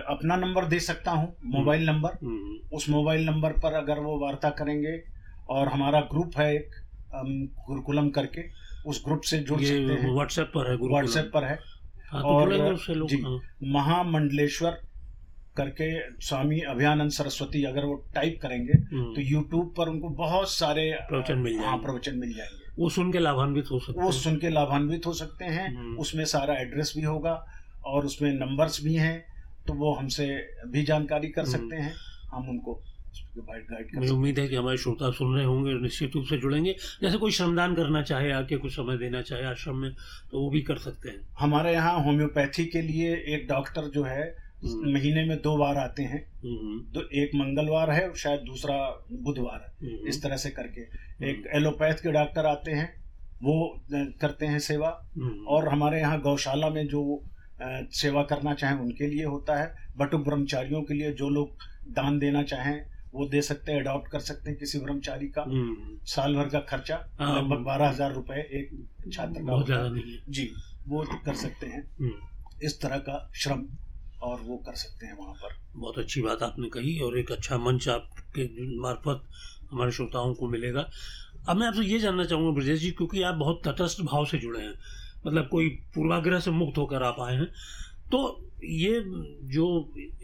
अपना 0.08 0.36
नंबर 0.36 0.64
दे 0.64 0.78
सकता 0.80 1.10
हूँ 1.12 1.34
मोबाइल 1.46 1.80
हम्म। 1.80 1.90
नंबर 1.90 2.18
हम्म। 2.22 2.76
उस 2.76 2.88
मोबाइल 2.88 3.24
नंबर 3.26 3.52
पर 3.54 3.74
अगर 3.74 3.98
वो 4.00 4.18
वार्ता 4.18 4.50
करेंगे 4.60 4.92
और 5.50 5.68
हमारा 5.68 6.00
ग्रुप 6.12 6.38
है 6.38 6.54
एक 6.54 6.76
गुरुकुलम 7.14 8.10
करके 8.10 8.44
उस 8.86 9.02
ग्रुप 9.04 9.22
से 9.22 9.38
जुड़ 9.40 9.60
सकते 9.60 9.96
हैं 9.96 10.12
व्हाट्सएप 10.12 10.52
पर 10.54 10.70
है 10.70 10.76
व्हाट्सएप 10.78 11.30
पर 11.34 11.44
है 11.44 11.58
हाँ, 12.10 12.22
तो 12.22 12.28
और 12.28 13.06
जी 13.06 13.20
हाँ। 13.22 13.38
महामंडलेश्वर 13.72 14.80
करके 15.56 15.90
स्वामी 16.22 16.60
अभियानंद 16.70 17.10
सरस्वती 17.12 17.64
अगर 17.64 17.84
वो 17.84 17.94
टाइप 18.14 18.38
करेंगे 18.42 18.78
हम्म। 18.92 19.14
तो 19.14 19.20
यूट्यूब 19.22 19.74
पर 19.76 19.88
उनको 19.88 20.08
बहुत 20.16 20.50
सारे 20.50 20.90
प्रवचन 21.08 21.38
मिल 21.40 21.58
हाँ 21.60 21.76
प्रवचन 21.78 22.18
मिल 22.18 22.34
जाएँगे 22.34 22.67
वो 22.78 22.88
सुन 22.90 23.12
के 23.12 23.18
लाभान्वित 23.18 23.70
हो 23.70 23.78
सकते 23.78 24.02
वो 24.02 24.10
सुन 24.12 24.36
के 24.38 24.50
लाभान्वित 24.50 25.06
हो 25.06 25.12
सकते 25.12 25.44
हैं 25.44 25.68
हम्म। 25.76 25.96
उसमें 25.98 26.24
सारा 26.24 26.54
एड्रेस 26.54 26.92
भी 26.96 27.02
होगा 27.02 27.32
और 27.86 28.06
उसमें 28.06 28.32
नंबर्स 28.32 28.82
भी 28.84 28.94
हैं 28.94 29.18
तो 29.66 29.74
वो 29.74 29.94
हमसे 29.94 30.26
भी 30.66 30.82
जानकारी 30.84 31.28
कर 31.28 31.42
हम्म। 31.42 31.52
सकते 31.52 31.76
हैं 31.76 31.94
हम 32.32 32.48
उनको 32.48 32.80
मुझे 33.94 34.10
उम्मीद 34.10 34.38
है 34.38 34.46
कि 34.48 34.56
हमारे 34.56 34.76
श्रोता 34.76 35.10
सुन 35.10 35.34
रहे 35.36 35.44
होंगे 35.44 35.74
निश्चित 35.74 36.14
रूप 36.14 36.24
से 36.24 36.36
जुड़ेंगे 36.36 36.74
जैसे 37.02 37.18
कोई 37.18 37.30
श्रमदान 37.30 37.74
करना 37.74 38.02
चाहे 38.02 38.30
आके 38.32 38.56
कुछ 38.56 38.72
समय 38.72 38.98
देना 38.98 39.22
चाहे 39.22 39.44
आश्रम 39.44 39.76
में 39.76 39.90
तो 40.30 40.40
वो 40.40 40.50
भी 40.50 40.62
कर 40.62 40.78
सकते 40.78 41.08
हैं 41.08 41.20
हमारे 41.38 41.72
यहाँ 41.72 42.04
होम्योपैथी 42.04 42.64
के 42.66 42.82
लिए 42.82 43.14
एक 43.34 43.46
डॉक्टर 43.48 43.88
जो 43.88 44.02
है। 44.02 44.26
महीने 44.64 45.24
में 45.24 45.36
दो 45.42 45.56
बार 45.56 45.76
आते 45.76 46.02
हैं। 46.02 46.20
हम्म। 46.44 46.80
तो 46.92 47.02
एक 47.14 47.34
मंगलवार 47.34 47.90
है 47.90 48.08
और 48.08 48.16
शायद 48.16 48.40
दूसरा 48.40 48.76
बुधवार 49.12 49.60
है। 49.60 49.88
हम्म। 49.88 50.08
इस 50.08 50.22
तरह 50.22 50.36
से 50.36 50.50
करके। 50.50 50.80
एक 51.30 51.46
एलोपैथ 51.54 51.94
के 51.94 52.12
डॉक्टर 52.12 52.46
आते 52.46 52.70
हैं 52.70 52.88
वो 53.42 53.84
करते 53.92 54.46
हैं 54.46 54.58
सेवा। 54.58 54.88
और 55.48 55.68
हमारे 55.68 56.00
यहाँ 56.00 56.20
गौशाला 56.20 56.70
में 56.70 56.86
जो 56.86 57.22
सेवा 57.62 58.22
करना 58.22 58.54
चाहें 58.54 58.78
उनके 58.78 59.06
लिए 59.06 59.24
होता 59.24 59.60
है। 59.60 59.74
बटुक 59.96 60.24
ब्रह्मचारियों 60.24 60.82
के 60.82 60.94
लिए 60.94 61.12
जो 61.12 61.28
लोग 61.28 61.56
दान 61.92 62.18
देना 62.18 62.42
चाहें 62.42 62.80
वो 63.14 63.26
दे 63.26 63.42
सकते 63.42 63.72
हैं 63.72 63.80
अडॉप्ट 63.80 64.10
कर 64.10 64.20
सकते 64.20 64.50
हैं 64.50 64.58
किसी 64.58 64.78
ब्रह्मचारी 64.78 65.28
का। 65.28 65.44
साल 66.06 66.34
भर 66.34 66.48
का 66.48 66.60
खर्चा 66.60 66.96
हाँ, 67.18 67.38
लगभग 67.38 67.64
बारह 67.64 67.88
हज़ार 67.88 68.12
रुपए 68.12 68.34
एक 68.34 68.70
छात्र 69.12 69.40
का 69.40 69.88
जी 70.28 70.50
वो 70.88 71.04
कर 71.24 71.34
सकते 71.34 71.66
हैं। 71.66 71.82
इस 72.62 72.80
तरह 72.82 72.98
का 72.98 73.30
श्रम। 73.34 73.66
और 74.22 74.40
वो 74.40 74.56
कर 74.56 74.74
सकते 74.74 75.06
हैं 75.06 75.16
वहाँ 75.16 75.34
पर। 75.34 75.56
बहुत 75.76 75.98
अच्छी 75.98 76.22
बात 76.22 76.42
आपने 76.42 76.68
कही 76.68 76.98
और 77.00 77.18
एक 77.18 77.32
अच्छा 77.32 77.58
मंच 77.58 77.88
आपके 77.88 78.48
मार्फत 78.80 79.22
हमारे 79.70 79.92
श्रोताओं 79.92 80.34
को 80.34 80.48
मिलेगा। 80.48 80.88
अब 81.48 81.56
मैं 81.56 81.66
आपसे 81.66 81.82
ये 81.82 81.98
जानना 81.98 82.24
चाहूँगा 82.24 82.50
ब्रजेश 82.54 82.80
जी 82.80 82.90
क्योंकि 82.90 83.22
आप 83.22 83.34
बहुत 83.34 83.62
तटस्थ 83.66 84.00
भाव 84.02 84.24
से 84.26 84.38
जुड़े 84.38 84.60
हैं 84.60 84.74
मतलब 85.26 85.48
कोई 85.48 85.68
पूर्वाग्रह 85.94 86.40
से 86.40 86.50
मुक्त 86.50 86.78
होकर 86.78 87.02
आप 87.02 87.16
आए 87.20 87.36
हैं 87.36 87.46
तो 88.10 88.18
ये 88.64 89.02
जो 89.54 89.66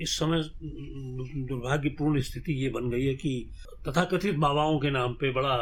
इस 0.01 0.17
समय 0.19 0.43
दुर्भाग्यपूर्ण 1.49 2.21
स्थिति 2.21 2.53
ये 2.53 2.69
बन 2.71 2.91
गई 2.91 3.05
है 3.05 3.15
कि 3.15 3.51
तथाकथित 3.89 4.35
बाबाओं 4.37 4.79
के 4.79 4.91
नाम 4.91 5.13
पे 5.15 5.31
बड़ा 5.33 5.55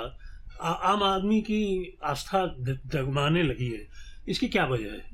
आ, 0.61 0.71
आम 0.71 1.03
आदमी 1.03 1.41
की 1.41 1.99
आस्था 2.05 2.45
जगमाने 2.61 3.43
लगी 3.43 3.69
है। 3.71 3.87
इसकी 4.29 4.49
क्या 4.49 4.65
वजह 4.67 4.93
है? 4.93 5.05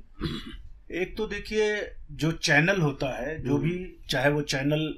एक 0.91 1.17
तो 1.17 1.27
देखिए 1.27 1.97
जो 2.13 2.33
चैनल 2.33 2.81
होता 2.81 3.09
है 3.17 3.43
जो 3.45 3.57
हम्म। 3.57 3.69
भी 3.69 3.97
चाहे 4.11 4.31
वो 4.31 4.43
चैनल 4.43 4.95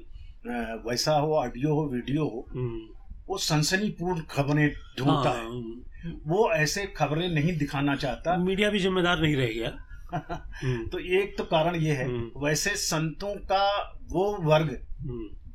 वैसा 0.87 1.13
हो 1.13 1.33
ऑडियो 1.35 1.73
हो 1.75 1.85
वीडियो 1.87 2.23
हो 2.23 2.45
हम्म। 2.53 2.79
वो 3.27 3.37
सनसनीपूर्ण 3.37 4.21
खबरें 4.21 4.67
ढूंढता 4.99 5.29
हाँ, 5.29 5.43
है। 5.43 6.11
वो 6.27 6.51
ऐसे 6.51 6.85
खबरें 6.85 7.27
नहीं 7.29 7.57
दिखाना 7.57 7.95
चाहता। 7.95 8.37
मीडिया 8.37 8.69
भी 8.69 8.79
जिम्मेदार 8.79 9.21
नहीं 9.21 9.35
रह 9.35 9.47
गया। 9.47 9.77
हम्म। 10.63 10.87
तो 10.87 10.99
एक 10.99 11.37
तो 11.37 11.43
कारण 11.43 11.75
ये 11.75 11.91
है 11.91 12.05
हम्म। 12.05 12.45
वैसे 12.45 12.69
संतों 12.69 13.35
का 13.35 13.65
वो 14.11 14.37
वर्ग 14.43 14.77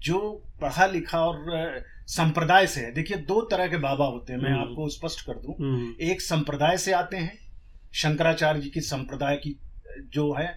जो 0.03 0.21
पढ़ा 0.61 0.87
लिखा 0.87 1.21
और 1.27 1.85
संप्रदाय 2.07 2.67
से 2.67 2.81
है। 2.81 2.93
देखिए 2.93 3.17
दो 3.17 3.41
तरह 3.41 3.69
के 3.69 3.77
बाबा 3.77 4.07
होते 4.07 4.33
हैं 4.33 4.41
मैं 4.41 4.53
आपको 4.53 4.89
स्पष्ट 4.89 5.27
कर 5.27 5.33
दूँ। 5.33 5.55
एक 6.01 6.21
संप्रदाय 6.21 6.77
से 6.79 6.93
आते 6.93 7.17
हैं 7.17 7.39
शंकराचार्य 7.95 8.61
जी 8.61 8.71
की 8.71 8.81
संप्रदाय 8.81 9.37
की 9.37 9.59
जो 10.15 10.33
है 10.33 10.49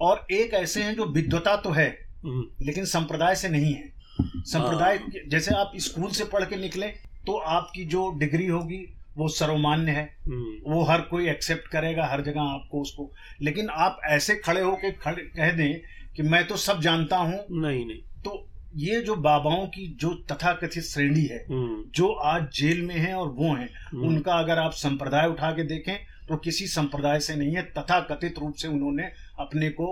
और 0.00 0.26
एक 0.32 0.54
ऐसे 0.54 0.82
हैं 0.82 0.94
जो 0.96 1.06
विद्वता 1.12 1.56
तो 1.56 1.70
है 1.70 1.88
लेकिन 2.24 2.84
संप्रदाय 2.86 3.34
से 3.34 3.48
नहीं 3.48 3.72
है 3.74 3.88
संप्रदाय 4.22 4.96
हाँ। 4.96 5.28
जैसे 5.28 5.54
आप 5.54 5.72
स्कूल 5.78 6.10
से 6.10 6.24
पढ़ 6.24 6.44
के 6.44 6.56
निकले 6.56 6.86
तो 7.26 7.36
आपकी 7.50 7.84
जो 7.84 8.10
डिग्री 8.18 8.46
होगी 8.46 8.86
वो 9.16 9.28
सर्वमान्य 9.28 9.92
है 9.92 10.04
हम्म। 10.26 10.72
वो 10.72 10.82
हर 10.82 11.00
कोई 11.00 11.28
एक्सेप्ट 11.28 11.68
करेगा 11.68 12.06
हर 12.06 12.20
जगह 12.22 12.40
आपको 12.42 12.80
उसको 12.80 13.10
लेकिन 13.42 13.68
आप 13.78 14.00
ऐसे 14.08 14.34
खड़े 14.36 14.60
होके 14.60 14.90
खड़े 14.92 15.22
कह 15.26 15.50
दें 15.50 15.80
कि 16.16 16.22
मैं 16.24 16.46
तो 16.46 16.56
सब 16.58 16.80
जानता 16.80 17.16
हूँ 17.16 17.44
नहीं 17.52 17.84
नहीं 17.86 17.98
तो 18.24 18.46
ये 18.76 19.00
जो 19.00 19.14
बाबाओं 19.18 19.66
की 19.66 19.86
जो 20.00 20.12
तथाकथित 20.30 20.82
श्रेणी 20.84 21.24
है 21.24 21.44
हम्म। 21.50 21.82
जो 21.94 22.08
आज 22.26 22.42
जेल 22.54 22.82
में 22.82 22.94
है 22.96 23.14
और 23.14 23.28
वो 23.30 23.54
हैं 23.54 23.68
हम्म। 23.84 24.06
उनका 24.06 24.34
अगर 24.34 24.58
आप 24.58 24.72
संप्रदाय 24.74 25.26
उठा 25.28 25.50
के 25.52 25.62
देखें 25.64 25.96
तो 26.30 26.36
किसी 26.36 26.66
संप्रदाय 26.68 27.20
से 27.20 27.34
नहीं 27.36 27.54
है 27.54 27.62
तथा 27.72 28.00
कथित 28.10 28.38
रूप 28.38 28.54
से 28.54 28.68
उन्होंने 28.68 29.10
अपने 29.40 29.70
को 29.70 29.86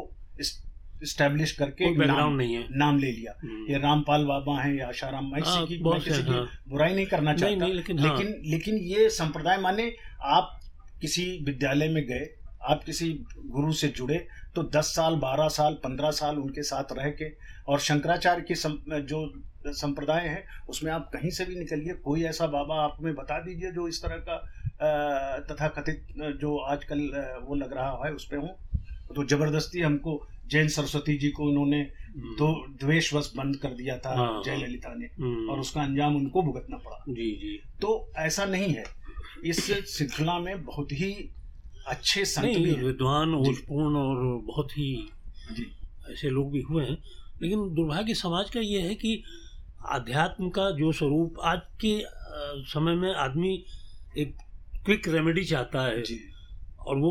स्टैब्लिश 1.04 1.52
करके 1.52 1.90
नाम 1.97 2.33
नहीं 2.33 2.54
है 2.54 2.66
नाम 2.73 2.99
ले 2.99 3.11
लिया 3.12 3.33
हम्म। 3.42 3.66
ये 3.71 3.78
रामपाल 3.78 4.25
बाबा 4.25 4.59
हैं 4.61 4.75
या 4.75 4.88
आशाराम 4.88 5.30
मैं 5.33 5.40
हाँ, 5.40 5.66
की 5.66 5.78
मैं 5.83 6.00
किसी 6.00 6.23
की 6.23 6.30
हाँ। 6.30 6.47
बुराई 6.68 6.95
नहीं 6.95 7.07
करना 7.07 7.35
चाहता 7.35 7.50
नहीं, 7.50 7.61
नहीं, 7.61 7.75
लेकिन 7.75 7.99
हाँ। 7.99 8.16
लेकिन 8.16 8.50
लेकिन 8.50 8.76
ये 8.85 9.09
संप्रदाय 9.11 9.59
माने 9.59 9.92
आप 10.28 10.59
किसी 11.00 11.25
विद्यालय 11.47 11.88
में 11.88 12.04
गए 12.07 12.28
आप 12.62 12.85
किसी 12.85 13.12
गुरु 13.47 13.73
से 13.73 13.88
जुड़े 13.88 14.26
तो 14.54 14.62
10 14.71 14.95
साल 14.95 15.16
12 15.16 15.49
साल 15.49 15.78
15 15.87 16.12
साल 16.12 16.38
उनके 16.38 16.62
साथ 16.62 16.92
रह 16.92 17.11
के 17.12 17.30
और 17.68 17.80
शंकराचार्य 17.80 18.42
की 18.42 18.54
सम, 18.54 18.78
जो 18.88 19.26
संप्रदाय 19.66 20.26
है 20.26 20.45
उसमें 20.68 20.90
आप 20.92 21.11
कहीं 21.12 21.30
से 21.30 21.45
भी 21.45 21.54
निकलिए 21.54 21.95
कोई 22.04 22.23
ऐसा 22.25 22.47
बाबा 22.47 22.80
आप 22.83 22.97
में 23.00 23.14
बता 23.14 23.38
दीजिए 23.38 23.71
जो 23.73 23.88
इस 23.88 24.02
तरह 24.02 24.16
का 24.18 24.42
तथा 24.82 25.68
कथित 25.68 26.06
जो 26.40 26.56
आजकल 26.56 27.00
वो 27.49 27.54
लग 27.54 27.73
रहा 27.73 28.06
है 28.06 28.12
उस 28.12 28.25
पर 28.25 28.37
हूँ। 28.37 28.56
तो 29.16 29.25
ज़बरदस्ती 29.25 29.80
हमको 29.80 30.28
जैन 30.47 30.68
सरस्वती 30.68 31.16
जी 31.18 31.30
को 31.30 31.44
उन्होंने 31.44 31.80
हम्म। 31.80 32.35
दो 32.35 32.66
द्वेषवश 32.68 33.32
बंद 33.37 33.56
कर 33.56 33.68
दिया 33.68 33.99
था 33.99 34.14
हाँ। 34.16 34.42
जयललिता 34.44 34.94
ने 34.94 35.06
हम्म। 35.06 35.50
और 35.50 35.61
उसका 35.61 35.82
अंजाम 35.82 36.16
उनको 36.16 36.42
भुगतना 36.42 36.76
पड़ा। 36.76 37.04
जी 37.08 37.30
जी। 37.37 37.61
तो 37.80 38.12
ऐसा 38.16 38.44
नहीं 38.44 38.75
है। 38.75 38.85
इस 39.44 39.66
श्रृंखला 39.97 40.38
में 40.38 40.64
बहुत 40.64 40.92
ही 40.92 41.30
अच्छे 41.87 42.25
संत 42.25 42.56
भी 42.56 42.73
विद्वान 42.73 43.35
ओजपूर्ण 43.35 43.97
और 43.97 44.42
बहुत 44.42 44.73
ही 44.73 45.08
जी। 45.52 45.66
ऐसे 46.12 46.30
लोग 46.30 46.52
भी 46.52 46.61
हुए 46.61 46.85
हैं। 46.85 46.99
लेकिन 47.42 47.75
दुर्भाग्य 47.75 48.14
समाज 48.14 48.50
का 48.50 48.61
ये 48.61 48.80
है 48.80 48.94
कि 48.94 49.23
आध्यात्म 49.87 50.49
का 50.50 50.70
जो 50.70 50.92
स्वरूप 50.92 51.35
आज 51.40 51.61
के 51.85 52.02
समय 52.73 52.94
में 52.94 53.14
आदमी 53.14 53.64
एक 54.18 54.37
क्विक 54.88 55.09
रेमेडी 55.09 55.42
चाहता 55.45 55.80
है। 55.87 56.02
जी। 56.02 56.18
और 56.80 56.97
वो 56.97 57.11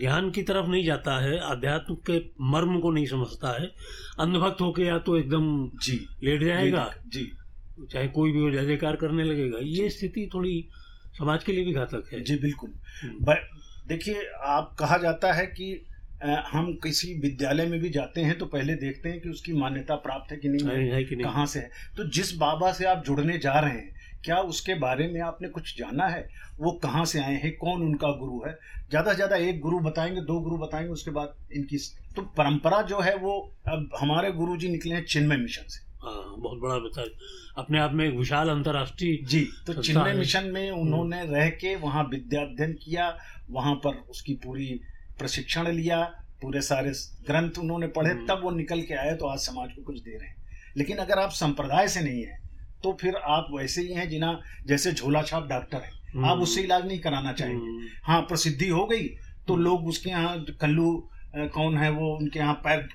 ज्ञान 0.00 0.30
की 0.30 0.42
तरफ़ 0.42 0.66
नहीं 0.66 0.84
जाता 0.84 1.18
है 1.20 1.38
अध्यात्म 1.38 1.94
के 2.10 2.18
मर्म 2.40 2.78
को 2.80 2.90
नहीं 2.90 3.06
समझता 3.06 3.52
है। 3.60 3.66
अंधभक्त 4.20 4.60
होके 4.60 4.82
या 4.82 4.98
तो 4.98 5.16
एकदम 5.16 5.70
जी। 5.82 5.96
लेट 6.24 6.42
जाएगा। 6.42 6.84
जी। 7.06 7.32
चाहे 7.92 8.08
कोई 8.08 8.32
भी 8.32 8.40
हो 8.40 8.50
जय 8.50 8.64
जयकार 8.66 8.96
करने 8.96 9.24
लगेगा। 9.24 9.58
ये 9.62 9.88
स्थिति 9.90 10.28
थोड़ी 10.34 10.68
समाज 11.18 11.44
के 11.44 11.52
लिए 11.52 11.64
भी 11.64 11.72
घातक 11.72 12.10
है। 12.12 12.20
जी 12.20 12.36
बिल्कुल। 12.36 12.72
हम्म। 13.02 13.34
देखिए 13.88 14.26
आप 14.46 14.76
कहा 14.78 14.98
जाता 14.98 15.32
है 15.32 15.46
कि 15.46 15.84
हम 16.24 16.72
किसी 16.82 17.14
विद्यालय 17.20 17.66
में 17.66 17.80
भी 17.80 17.90
जाते 17.90 18.20
हैं 18.20 18.38
तो 18.38 18.46
पहले 18.46 18.74
देखते 18.74 19.08
हैं 19.08 19.20
कि 19.20 19.28
उसकी 19.28 19.52
मान्यता 19.52 19.94
प्राप्त 19.96 20.32
है 20.32 20.38
कि 20.38 20.48
नहीं 20.48 20.66
है, 20.66 20.94
है 20.94 21.04
कि 21.04 21.16
नहीं। 21.16 21.24
कहाँ 21.24 21.46
से 21.46 21.58
है। 21.58 21.70
तो 21.96 22.08
जिस 22.10 22.36
बाबा 22.36 22.72
से 22.72 22.84
आप 22.84 23.04
जुड़ने 23.06 23.38
जा 23.38 23.58
रहे 23.60 23.70
हैं 23.70 23.96
क्या 24.24 24.36
उसके 24.44 24.74
बारे 24.74 25.06
में 25.08 25.20
आपने 25.20 25.48
कुछ 25.48 25.76
जाना 25.78 26.06
है? 26.06 26.28
वो 26.60 26.70
कहाँ 26.82 27.04
से 27.04 27.20
आए 27.20 27.34
हैं? 27.34 27.52
कौन 27.56 27.82
उनका 27.82 28.08
गुरु 28.18 28.40
है? 28.46 28.52
ज़्यादा 28.90 29.10
से 29.10 29.16
ज़्यादा 29.16 29.36
एक 29.36 29.60
गुरु 29.60 29.78
बताएँगे 29.80 30.20
दो 30.20 30.38
गुरु 30.40 30.56
बताएँगे 30.58 30.92
उसके 30.92 31.10
बाद 31.10 31.34
इनकी 31.56 31.78
तो 32.16 32.22
परंपरा 32.38 32.80
जो 32.82 33.00
है 33.00 33.14
वो 33.16 33.38
अब 33.68 33.90
हमारे 34.00 34.32
गुरु 34.32 34.56
जी 34.56 34.68
निकले 34.68 34.94
हैं 34.94 35.04
चिन्मय 35.04 35.36
मिशन 35.36 35.68
से। 35.68 35.86
हाँ 36.02 36.34
बहुत 36.38 36.58
बड़ा 36.58 36.78
बता 36.78 37.04
अपने 37.62 37.78
आप 37.78 37.92
में 37.92 38.04
एक 38.06 38.14
विशाल 38.14 38.48
अंतर्राष्ट्रीय 38.48 39.16
जी 39.24 39.40
तो 39.66 39.82
चिन्मय 39.82 40.12
मिशन 40.12 40.44
में 40.44 40.70
उन्होंने 40.70 41.24
रह 41.26 41.48
के 41.60 41.74
वहाँ 41.76 42.04
विद्या 42.10 42.42
अध्ययन 42.42 42.72
किया 42.72 43.16
वहाँ 43.50 43.74
पर 43.74 43.96
उसकी 44.10 44.34
पूरी 44.44 44.68
प्रशिक्षण 45.18 45.68
लिया 45.68 46.02
पूरे 46.42 46.60
सारे 46.60 46.90
ग्रंथ 47.26 47.58
उन्होंने 47.58 47.86
पढ़े 47.86 48.10
हम्म। 48.10 48.26
तब 48.26 48.42
वो 48.42 48.50
निकल 48.50 48.82
के 48.82 48.94
आए 48.94 49.14
तो 49.14 49.26
आज 49.26 49.38
समाज 49.38 49.72
को 49.72 49.82
कुछ 49.82 50.00
दे 50.00 50.16
रहे 50.18 50.28
हैं। 50.28 50.36
लेकिन 50.76 50.96
अगर 50.96 51.18
आप 51.18 51.30
संप्रदाय 51.30 51.88
से 51.88 52.00
नहीं 52.00 52.22
है 52.22 52.36
तो 52.82 52.92
फिर 53.00 53.16
आप 53.28 53.46
वैसे 53.52 53.82
ही 53.82 53.92
हैं 53.92 54.08
जिना 54.08 54.40
जैसे 54.66 54.92
झोला 54.92 55.22
छाप 55.22 55.48
डॉक्टर 55.48 55.76
है 55.76 55.90
आप 55.90 56.14
हम्म। 56.16 56.42
उससे 56.42 56.60
इलाज 56.62 56.86
नहीं 56.86 56.98
कराना 56.98 57.32
चाहेंगे 57.32 57.66
हम्म। 57.66 57.86
हाँ 58.04 58.20
प्रसिद्धि 58.22 58.68
हो 58.68 58.84
गई 58.86 59.06
तो 59.48 59.54
हम्म। 59.54 59.64
लोग 59.64 59.86
उसके 59.88 60.10
यहाँ 60.10 60.44
कल्लू 60.60 60.92
कौन 61.54 61.76
है 61.78 61.90
वो 61.90 62.14
उनके 62.16 62.38
यहाँ 62.38 62.54
पैर 62.66 62.88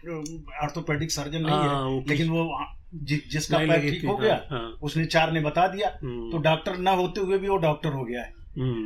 ऑर्थोपेडिक 0.64 1.12
सर्जन 1.12 1.42
नहीं 1.42 1.56
है 1.56 1.68
हाँ, 1.68 2.04
लेकिन 2.08 2.30
वो 2.30 2.66
जि, 2.96 3.22
जिसका 3.32 3.58
पैर 3.58 3.90
ठीक 3.92 4.06
हो 4.06 4.16
गया 4.18 4.34
हाँ, 4.34 4.60
हाँ। 4.60 4.78
उसने 4.82 5.06
चार 5.06 5.32
ने 5.32 5.40
बता 5.42 5.68
दिया 5.68 5.90
तो 5.90 6.38
डॉक्टर 6.38 6.78
न 6.78 6.88
होते 6.88 7.22
हुए 7.22 7.38
भी 7.38 7.48
वो 7.48 7.58
डॉक्टर 7.58 7.94
हो 7.94 8.04
गया 8.06 8.22
है 8.22 8.42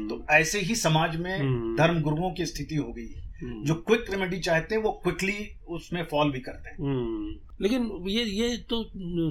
तो 0.08 0.25
ऐसे 0.32 0.60
ही 0.60 0.75
समाज 0.75 1.16
में 1.16 1.75
धर्म 1.75 2.01
गुरुओं 2.01 2.32
की 2.32 2.46
स्थिति 2.46 2.75
हो 2.75 2.92
गई 2.94 3.08
है। 3.08 3.25
जो 3.44 3.74
क्विक 3.77 4.10
रेमेडी 4.12 4.39
चाहते 4.39 4.75
हैं 4.75 4.82
वो 4.84 4.91
क्विकली 5.03 5.50
उसमें 5.70 6.03
फॉल 6.12 6.32
भी 6.32 6.39
करते 6.39 6.70
हैं। 6.70 6.77
हम्म। 6.79 7.36
लेकिन 7.62 7.89
ये 8.08 8.24
ये 8.24 8.58
तो 8.70 8.84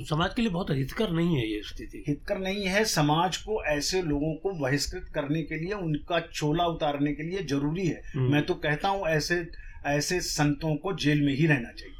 समाज 0.06 0.34
के 0.34 0.42
लिए 0.42 0.50
बहुत 0.50 0.70
हितकर 0.70 1.10
नहीं 1.10 1.36
है 1.36 1.46
ये 1.46 1.60
स्थिति। 1.64 2.02
हितकर 2.08 2.38
नहीं 2.38 2.64
है 2.66 2.84
समाज 2.84 3.36
को 3.36 3.62
ऐसे 3.64 4.02
लोगों 4.02 4.34
को 4.34 4.52
बहिष्कृत 4.60 5.10
करने 5.14 5.42
के 5.42 5.58
लिए 5.58 5.72
उनका 5.74 6.20
चोला 6.32 6.66
उतारने 6.66 7.12
के 7.12 7.22
लिए 7.22 7.42
ज़रूरी 7.44 7.86
है। 7.86 8.00
हम्म। 8.14 8.32
मैं 8.32 8.44
तो 8.46 8.54
कहता 8.54 8.88
हूँ 8.88 9.06
ऐसे 9.08 9.46
ऐसे 9.86 10.20
संतों 10.20 10.74
को 10.76 10.92
जेल 10.96 11.22
में 11.22 11.34
ही 11.34 11.46
रहना 11.46 11.72
चाहिए। 11.72 11.94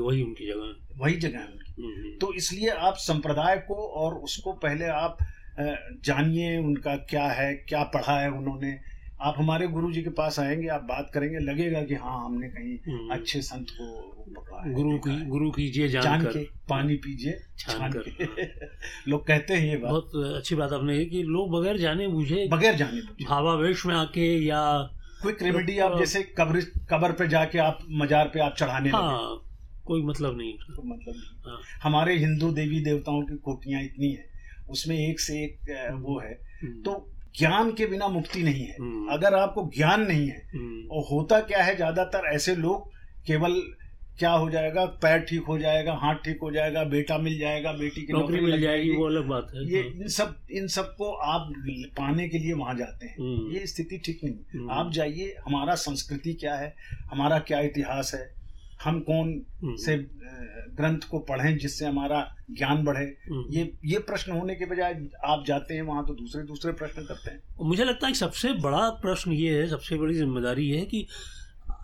वही 0.00 0.22
उनकी 0.22 0.46
जगह 0.46 1.02
वही 1.02 1.14
जगह 1.16 1.38
है 1.38 1.46
उनकी। 1.46 2.16
तो 2.20 2.32
इसलिए 2.34 2.68
आप 2.68 2.94
संप्रदाय 2.98 3.56
को 3.68 3.74
और 3.74 4.14
उसको 4.14 4.52
पहले 4.64 4.84
आप 4.96 5.18
जानिए 6.04 6.56
उनका 6.58 6.94
क्या 7.10 7.26
है 7.28 7.52
क्या 7.68 7.82
पढ़ा 7.94 8.18
है 8.20 8.30
उन्होंने। 8.30 8.72
आप 9.22 9.34
हमारे 9.38 9.66
गुरु 9.68 9.92
जी 9.92 10.02
के 10.02 10.10
पास 10.10 10.38
आएँगे 10.40 10.68
आप 10.68 10.82
बात 10.82 11.10
करेंगे 11.14 11.38
लगेगा 11.38 11.82
कि 11.82 11.94
हाँ 11.94 12.24
हमने 12.24 12.48
कहीं 12.48 12.94
हम्म। 12.94 13.14
अच्छे 13.14 13.40
संत 13.42 13.66
को 13.70 14.74
गुरु 14.74 14.98
की 14.98 15.26
गुरु 15.26 15.50
कीजिए 15.50 15.88
जान, 15.88 16.02
जान 16.02 16.24
के 16.24 16.42
पानी 16.44 16.96
पीजिए 16.96 17.38
छान 17.58 17.92
के। 17.96 18.24
लोग 19.10 19.26
कहते 19.26 19.54
हैं 19.54 19.68
ये 19.68 19.76
बात। 19.76 19.90
बहुत 19.90 20.34
अच्छी 20.36 20.54
बात 20.54 20.72
आपने 20.72 21.04
कि 21.04 21.22
लोग 21.22 21.60
बगैर 21.60 21.78
जाने 21.78 22.08
बुझे। 22.08 22.48
बगैर 22.52 22.74
जाने 22.74 23.00
बुझे। 23.00 23.24
भावावेश 23.24 23.86
में 23.86 23.94
आके 23.94 24.46
या 24.46 24.62
क्विक 25.22 25.42
रेमेडी 25.42 25.78
आप 25.78 25.98
जैसे 25.98 26.22
कब्र 26.22 26.60
कब्र 26.90 27.12
पे 27.12 27.28
जाके 27.28 27.58
आप 27.58 27.78
मजार 27.90 28.30
पे 28.34 28.40
आप 28.40 28.54
चढ़ाने 28.58 28.90
हाँ 28.90 29.42
कोई 29.84 30.02
मतलब 30.02 30.38
नहीं। 30.38 30.52
कोई 30.52 30.88
मतलब 30.88 31.14
नहीं। 31.14 31.50
हाँ। 31.50 31.60
हमारे 31.82 32.16
हिंदू 32.18 32.52
देवी 32.52 32.80
देवताओं 32.80 33.22
की 33.22 33.36
कोटियाँ 33.36 33.82
इतनी 33.82 34.12
है 34.12 34.24
उसमें 34.70 35.10
एक 35.10 35.20
से 35.20 35.44
एक 35.44 35.92
वो 36.04 36.20
है। 36.20 36.32
हम्म। 36.62 36.82
तो 36.82 37.12
ज्ञान 37.36 37.72
के 37.72 37.86
बिना 37.86 38.08
मुक्ति 38.08 38.42
नहीं 38.42 38.66
है 38.66 38.76
हम्म। 38.80 39.08
अगर 39.12 39.34
आपको 39.34 39.70
ज्ञान 39.76 40.06
नहीं 40.06 40.28
है 40.28 40.46
हम्म। 40.54 40.86
और 40.88 41.04
होता 41.10 41.40
क्या 41.42 41.62
है 41.62 41.74
ज़्यादातर 41.76 42.30
ऐसे 42.34 42.54
लोग 42.56 42.88
केवल 43.26 43.60
क्या 44.18 44.30
हो 44.32 44.48
जाएगा 44.50 44.84
पैर 45.02 45.18
ठीक 45.20 45.46
हो 45.46 45.58
जाएगा 45.58 45.94
हाथ 45.94 46.14
ठीक 46.24 46.38
हो 46.42 46.50
जाएगा 46.50 46.84
बेटा 46.84 47.18
मिल 47.18 47.38
जाएगा 47.38 47.72
बेटी 47.72 48.02
की 48.02 48.12
नौकरी 48.12 48.40
मिल 48.40 48.60
जाएगी 48.60 48.96
वो 48.96 49.06
अलग 49.06 49.26
बात 49.28 49.50
है 49.54 49.64
ये 49.64 49.80
हाँ। 49.80 49.90
इन 49.92 50.08
सब 50.08 50.36
इन 50.50 50.66
सबको 50.68 51.10
आप 51.26 51.52
पाने 51.98 52.28
के 52.28 52.38
लिए 52.38 52.52
वहाँ 52.52 52.74
जाते 52.74 53.06
हैं 53.06 53.16
हम्म। 53.16 53.52
ये 53.52 53.66
स्थिति 53.66 53.98
ठीक 54.04 54.20
नहीं 54.24 54.68
आप 54.70 54.92
जाइए 54.92 55.34
हमारा 55.46 55.74
संस्कृति 55.82 56.32
क्या 56.34 56.54
है 56.54 56.74
हमारा 57.10 57.38
क्या 57.48 57.60
इतिहास 57.60 58.14
है 58.14 58.24
हम 58.84 59.00
कौन। 59.00 59.40
से 59.84 59.96
ग्रंथ 60.76 61.08
को 61.10 61.18
पढ़ें 61.18 61.56
जिससे 61.58 61.86
हमारा 61.86 62.20
ज्ञान 62.50 62.84
बढ़े। 62.84 63.04
हम्म। 63.30 63.44
ये 63.50 63.62
ये 63.84 63.98
प्रश्न 63.98 64.32
होने 64.32 64.54
के 64.54 64.66
बजाय 64.66 64.94
आप 65.24 65.44
जाते 65.46 65.74
हैं 65.74 65.82
वहाँ 65.82 66.04
तो 66.06 66.14
दूसरे 66.14 66.42
दूसरे 66.42 66.72
प्रश्न 66.72 67.04
करते 67.04 67.30
हैं। 67.30 67.42
मुझे 67.62 67.84
लगता 67.84 68.06
है 68.06 68.12
कि 68.12 68.18
सबसे 68.18 68.52
बड़ा 68.60 68.88
प्रश्न 69.02 69.32
ये 69.32 69.58
है 69.60 69.66
सबसे 69.68 69.96
बड़ी 69.96 70.14
ज़िम्मेदारी 70.14 70.68
ये 70.70 70.78
है 70.78 70.84
कि 70.84 71.06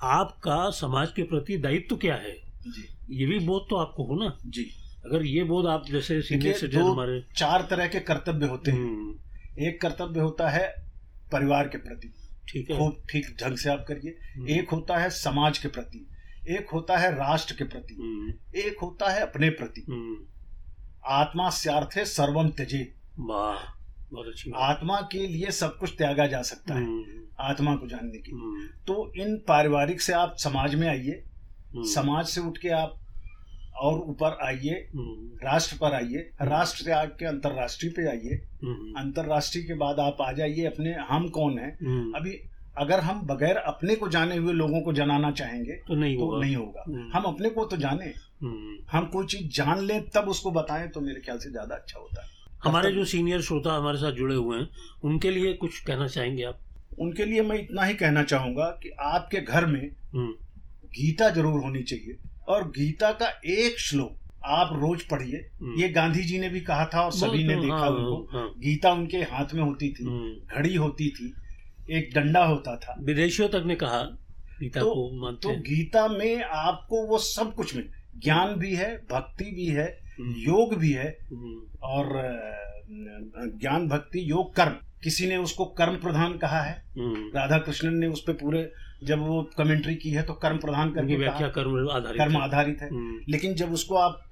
आपका 0.04 0.70
समाज 0.70 1.12
के 1.12 1.22
प्रति 1.22 1.56
दायित्व 1.58 1.96
क्या 1.96 2.14
है? 2.14 2.34
जी। 2.68 2.86
ये 3.10 3.26
भी 3.26 3.38
बोध 3.38 3.66
तो 3.70 3.76
आपको 3.76 4.04
हो 4.04 4.14
ना? 4.14 4.36
जी। 4.46 4.64
अगर 5.06 5.26
ये 5.26 5.44
बोध 5.44 5.66
आप 5.66 5.84
जैसे 5.90 6.20
सीनियर 6.22 6.54
सिटीजन 6.54 6.82
हमारे 6.82 7.22
चार 7.36 7.66
तरह 7.70 7.86
के 7.88 8.00
कर्तव्य 8.00 8.46
होते 8.46 8.70
हैं। 8.70 8.78
हम्म। 8.78 9.64
एक 9.64 9.80
कर्तव्य 9.80 10.20
होता 10.20 10.48
है 10.48 10.68
परिवार 11.32 11.68
के 11.68 11.78
प्रति। 11.78 12.12
ठीक 12.48 12.70
है। 12.70 12.78
खूब 12.78 13.02
ठीक 13.10 13.26
ढंग 13.42 13.56
से 13.56 13.70
आप 13.70 13.84
करिए। 13.88 14.58
एक 14.58 14.70
होता 14.70 14.96
है 14.98 15.10
समाज 15.10 15.58
के 15.58 15.68
प्रति। 15.68 16.06
एक 16.48 16.70
होता 16.70 16.96
है 16.96 17.12
राष्ट्र 17.14 17.54
के 17.54 17.64
प्रति 17.64 17.94
हम्म। 17.94 18.58
एक 18.58 18.78
होता 18.82 19.10
है 19.10 19.20
अपने 19.20 19.50
प्रति। 19.50 19.86
हम्म। 19.90 20.16
आत्मा 21.06 21.50
स्यार्थे 21.50 22.04
सर्वम 22.04 22.48
त्यजे। 22.48 22.94
बहुत 24.12 24.26
अच्छी 24.26 24.52
आत्मा 24.56 25.00
के 25.00 25.26
लिए 25.26 25.50
सब 25.50 25.78
कुछ 25.78 25.96
त्यागा 25.98 26.26
जा 26.26 26.42
सकता 26.42 26.74
है 26.74 26.84
हम्म। 26.84 27.04
आत्मा 27.40 27.76
को 27.76 27.86
जानने 27.86 28.18
के 28.18 28.32
लिए। 28.32 28.66
तो 28.86 29.12
इन 29.16 29.36
पारिवारिक 29.48 30.00
से 30.00 30.12
आप 30.12 30.36
समाज 30.38 30.74
में 30.74 30.88
आइए 30.88 31.24
समाज 31.76 32.26
से 32.26 32.40
उठ 32.40 32.58
के 32.58 32.68
आप 32.68 32.98
और 33.76 33.98
ऊपर 33.98 34.38
आइए 34.44 34.88
राष्ट्र 35.44 35.76
पर 35.76 35.94
आइए 35.94 36.30
राष्ट्र 36.42 36.84
से 36.84 36.92
आके 36.92 37.24
अंतरराष्ट्रीय 37.24 37.92
पे 37.92 38.10
आइए। 38.10 38.34
अंतरराष्ट्रीय 39.02 39.64
के 39.64 39.74
बाद 39.74 39.98
आप 39.98 40.16
आ 40.20 40.32
जाइए 40.32 40.64
अपने 40.64 40.94
हम 40.94 41.28
कौन 41.28 41.58
है? 41.58 41.70
अभी 42.12 42.51
अगर 42.76 43.00
हम 43.00 43.20
बगैर 43.26 43.56
अपने 43.56 43.94
को 43.94 44.08
जाने 44.08 44.36
हुए 44.36 44.52
लोगों 44.52 44.80
को 44.80 44.92
जनाना 44.92 45.30
चाहेंगे 45.30 45.72
तो 45.88 45.94
नहीं 45.94 46.16
तो 46.18 46.24
होगा। 46.24 46.38
नहीं 46.40 46.54
होगा। 46.56 46.84
हम्म। 46.88 47.10
हम 47.14 47.22
अपने 47.24 47.48
को 47.50 47.64
तो 47.64 47.76
जाने। 47.76 48.04
हम्म। 48.42 48.76
हम 48.92 49.06
कोई 49.06 49.26
चीज़ 49.26 49.48
जान 49.56 49.84
ले 49.86 49.98
तब 50.14 50.28
उसको 50.28 50.50
बताएँ 50.50 50.88
तो 50.88 51.00
मेरे 51.00 51.20
ख्याल 51.20 51.38
से 51.38 51.50
ज़्यादा 51.50 51.74
अच्छा 51.74 51.98
होता 52.00 52.22
है। 52.22 52.30
हमारे 52.64 52.92
जो 52.92 53.04
सीनियर 53.04 53.40
श्रोता 53.40 53.72
हमारे 53.72 53.98
साथ 53.98 54.12
जुड़े 54.12 54.34
हुए 54.34 54.58
हैं 54.58 54.68
उनके 55.04 55.30
लिए 55.30 55.52
कुछ 55.54 55.80
कहना 55.80 56.06
चाहेंगे 56.06 56.42
आप? 56.44 56.58
उनके 57.00 57.24
लिए 57.24 57.42
मैं 57.42 57.58
इतना 57.58 57.84
ही 57.84 57.94
कहना 57.94 58.22
चाहूँगा 58.24 58.64
कि 58.82 58.90
आपके 59.02 59.40
घर 59.40 59.66
में 59.66 59.80
हम्म। 60.14 60.32
गीता 60.96 61.28
ज़रूर 61.30 61.60
होनी 61.60 61.82
चाहिए। 61.82 62.18
और 62.48 62.68
गीता 62.68 63.10
का 63.12 63.28
एक 63.46 63.78
श्लोक 63.80 64.18
आप 64.46 64.70
रोज 64.74 65.02
पढ़िए। 65.02 65.38
ये 65.82 65.88
गांधी 65.88 66.22
जी 66.22 66.38
ने 66.38 66.48
भी 66.48 66.60
कहा 66.60 66.86
था 66.94 67.02
और 67.02 67.12
सभी 67.12 67.44
ने 67.46 67.56
देखा 67.56 67.74
हाँ, 67.74 67.90
उनको। 67.90 68.28
हाँ, 68.32 68.48
गीता 68.58 68.92
उनके 68.92 69.18
हाथ 69.30 69.54
में 69.54 69.62
होती 69.62 69.88
थी 69.92 70.04
घड़ी 70.56 70.74
होती 70.76 71.08
थी। 71.10 71.32
एक 71.90 72.10
डंडा 72.14 72.44
होता 72.44 72.76
था। 72.76 72.96
विदेशियों 73.00 73.48
तक 73.48 73.62
ने 73.66 73.74
कहा 73.74 74.02
गीता 74.60 74.80
तो, 74.80 74.94
को 74.94 75.22
मानते 75.22 75.54
तो 75.54 75.60
गीता 75.60 76.08
में 76.08 76.42
आपको 76.42 77.06
वो 77.06 77.18
सब 77.18 77.54
कुछ 77.54 77.76
मिल 77.76 77.88
ज्ञान 78.18 78.54
भी 78.54 78.74
है 78.74 78.96
भक्ति 78.96 79.44
भी 79.44 79.66
है 79.66 79.98
हम्म। 80.20 80.34
योग 80.36 80.74
भी 80.74 80.92
है 80.92 81.18
हम्म। 81.32 81.78
और 81.82 82.08
ज्ञान 83.60 83.88
भक्ति 83.88 84.30
योग 84.30 84.54
कर्म। 84.54 84.76
किसी 85.02 85.26
ने 85.26 85.36
उसको 85.36 85.64
कर्म 85.64 85.96
प्रधान 85.96 86.38
कहा 86.38 86.60
है? 86.62 86.84
हम्म। 86.98 87.30
राधा 87.36 87.58
कृष्णन 87.58 87.94
ने 87.94 88.06
उस 88.06 88.24
पर 88.26 88.32
पूरे 88.32 88.72
जब 89.04 89.18
वो 89.18 89.50
कमेंट्री 89.58 89.94
की 89.94 90.10
है 90.10 90.22
तो 90.22 90.32
कर्म 90.32 90.56
प्रधान 90.56 90.90
करके 90.90 91.16
व्याख्या 91.16 91.48
कर्म 91.48 91.90
आधारित 91.90 92.18
कर्म 92.18 92.36
आधारित 92.36 92.78
है। 92.82 92.88
लेकिन 93.28 93.54
जब 93.54 93.72
उसको 93.72 93.94
आप 93.94 94.30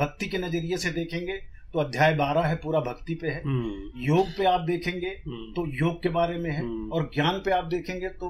भक्ति 0.00 0.26
के 0.26 0.38
नज़रिए 0.38 0.76
से 0.76 0.90
देखेंगे 0.90 1.53
तो 1.74 1.80
अध्याय 1.80 2.14
बारह 2.14 2.46
है 2.46 2.54
पूरा 2.54 2.80
भक्ति 2.80 3.14
पे 3.14 3.28
है। 3.28 3.42
हम्म। 3.44 4.02
योग 4.02 4.28
पे 4.36 4.44
आप 4.44 4.60
देखेंगे 4.60 5.08
हम्म। 5.26 5.52
तो 5.52 5.66
योग 5.76 6.02
के 6.02 6.08
बारे 6.08 6.36
में 6.38 6.50
है 6.50 6.58
हम्म। 6.58 6.92
और 6.92 7.10
ज्ञान 7.14 7.40
पे 7.44 7.50
आप 7.50 7.64
देखेंगे 7.64 8.08
तो 8.20 8.28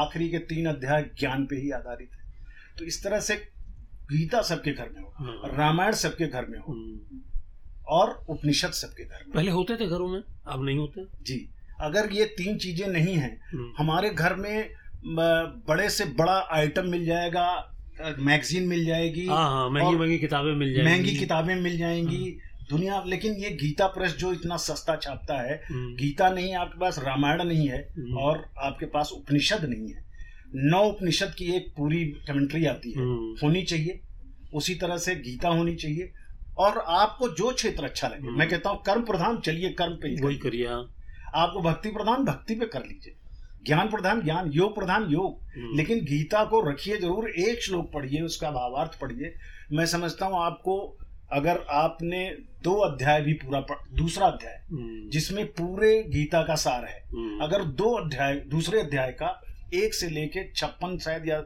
आखिरी 0.00 0.28
के 0.30 0.38
तीन 0.50 0.66
अध्याय 0.66 1.02
ज्ञान 1.20 1.46
पे 1.46 1.56
ही 1.56 1.70
आधारित 1.70 2.10
है। 2.14 2.76
तो 2.78 2.84
इस 2.84 3.02
तरह 3.04 3.20
से 3.20 3.36
गीता 4.12 4.42
सबके 4.42 4.72
घर 4.72 4.90
में 4.90 5.00
हो 5.02 5.56
रामायण 5.56 5.92
सबके 6.02 6.26
घर 6.26 6.46
में 6.46 6.58
हो 6.58 6.76
और 7.96 8.14
उपनिषद 8.28 8.72
सबके 8.82 9.04
घर 9.04 9.24
में 9.26 9.32
पहले 9.34 9.50
होते 9.50 9.76
थे 9.76 9.86
घरों 9.86 10.08
में 10.08 10.20
अब 10.20 10.64
नहीं 10.64 10.78
होते? 10.78 11.06
जी 11.24 11.48
अगर 11.80 12.12
ये 12.12 12.24
तीन 12.38 12.58
चीज़ें 12.58 12.86
नहीं 12.88 13.16
हैं 13.16 13.72
हमारे 13.78 14.10
घर 14.10 14.34
में 14.34 14.68
बड़े 15.68 15.88
से 15.90 16.04
बड़ा 16.18 16.38
आइटम 16.52 16.90
मिल 16.90 17.04
जाएगा 17.06 17.48
मैगजीन 18.18 18.68
मिल 18.68 18.84
जाएगी 18.84 19.26
हाँ, 19.26 19.48
हाँ, 19.50 19.68
महँगी 19.70 19.96
महँगी 19.96 20.18
किताबें 20.18 20.54
मिल 20.54 20.72
जाएँगी। 20.74 20.90
महँगी 20.90 21.16
किताबें 21.16 21.54
मिल 21.54 21.78
जाएँगी 21.78 22.38
दुनिया 22.70 23.02
लेकिन 23.06 23.32
ये 23.32 23.50
गीता 23.50 23.86
प्रेस 23.86 24.12
जो 24.12 24.32
इतना 24.32 24.56
सस्ता 24.56 24.96
छापता 24.96 25.40
है 25.42 25.62
हम्म। 25.70 25.94
गीता 25.94 26.30
नहीं 26.30 26.54
आपके 26.54 26.78
पास 26.80 26.98
रामायण 26.98 27.44
नहीं 27.44 27.68
है 27.68 27.78
हम्म। 27.78 28.18
और 28.18 28.50
आपके 28.58 28.86
पास 28.86 29.10
उपनिषद 29.12 29.64
नहीं 29.64 29.92
है। 29.92 30.04
नौ 30.54 30.84
उपनिषद 30.84 31.34
की 31.38 31.44
एक 31.44 31.72
पूरी 31.76 32.04
कमेंट्री 32.04 32.64
आती 32.66 32.92
है। 32.92 32.98
हम्म। 32.98 33.34
होनी 33.42 33.62
चाहिए 33.62 34.00
उसी 34.54 34.74
तरह 34.74 34.96
से 34.96 35.14
गीता 35.14 35.48
होनी 35.48 35.74
चाहिए 35.74 36.12
और 36.58 36.78
आपको 36.78 37.28
जो 37.28 37.50
क्षेत्र 37.50 37.84
अच्छा 37.84 38.08
लगे। 38.08 38.30
मैं 38.30 38.48
कहता 38.48 38.70
हूँ 38.70 38.82
कर्म 38.86 39.02
प्रधान 39.02 39.40
चलिए 39.40 39.70
कर्म 39.70 39.92
पे 39.92 40.22
वही 40.22 40.36
करिए। 40.36 40.66
हाँ। 40.66 40.94
आपको 41.34 41.60
भक्ति 41.60 41.90
प्रधान 41.90 42.24
भक्ति 42.24 42.54
पे 42.54 42.66
कर 42.66 42.80
लीजिए। 42.80 43.16
ज्ञान 43.66 43.88
प्रधान 43.88 44.22
ज्ञान 44.22 44.50
योग 44.52 44.74
प्रधान 44.74 45.04
योग। 45.10 45.40
लेकिन 45.76 46.04
गीता 46.04 46.44
को 46.44 46.70
रखिए 46.70 46.96
ज़रूर 46.96 47.30
एक 47.30 47.62
श्लोक 47.62 47.92
पढ़िए 47.92 48.20
उसका 48.20 48.50
भावार्थ 48.50 49.00
पढ़िए। 49.00 49.34
मैं 49.72 49.86
समझता 49.86 50.26
हूँ 50.26 50.44
आपको 50.44 50.98
अगर 51.32 51.64
आपने 51.72 52.24
दो 52.64 52.74
अध्याय 52.80 53.20
भी 53.22 53.32
पूरा 53.34 53.60
पढ़ 53.60 53.96
दूसरा 53.96 54.26
अध्याय 54.26 54.54
हम्म। 54.72 55.08
जिसमें 55.10 55.44
पूरे 55.52 56.02
गीता 56.08 56.42
का 56.42 56.54
सार 56.54 56.84
है 56.84 57.02
हम्म। 57.14 57.44
अगर 57.44 57.64
दो 57.76 57.92
अध्याय 57.94 58.34
दूसरे 58.48 58.80
अध्याय 58.80 59.12
का 59.12 59.40
एक 59.74 59.94
से 59.94 60.08
लेके 60.10 60.44
छप्पन 60.52 60.96
शायद 60.98 61.28
या 61.28 61.40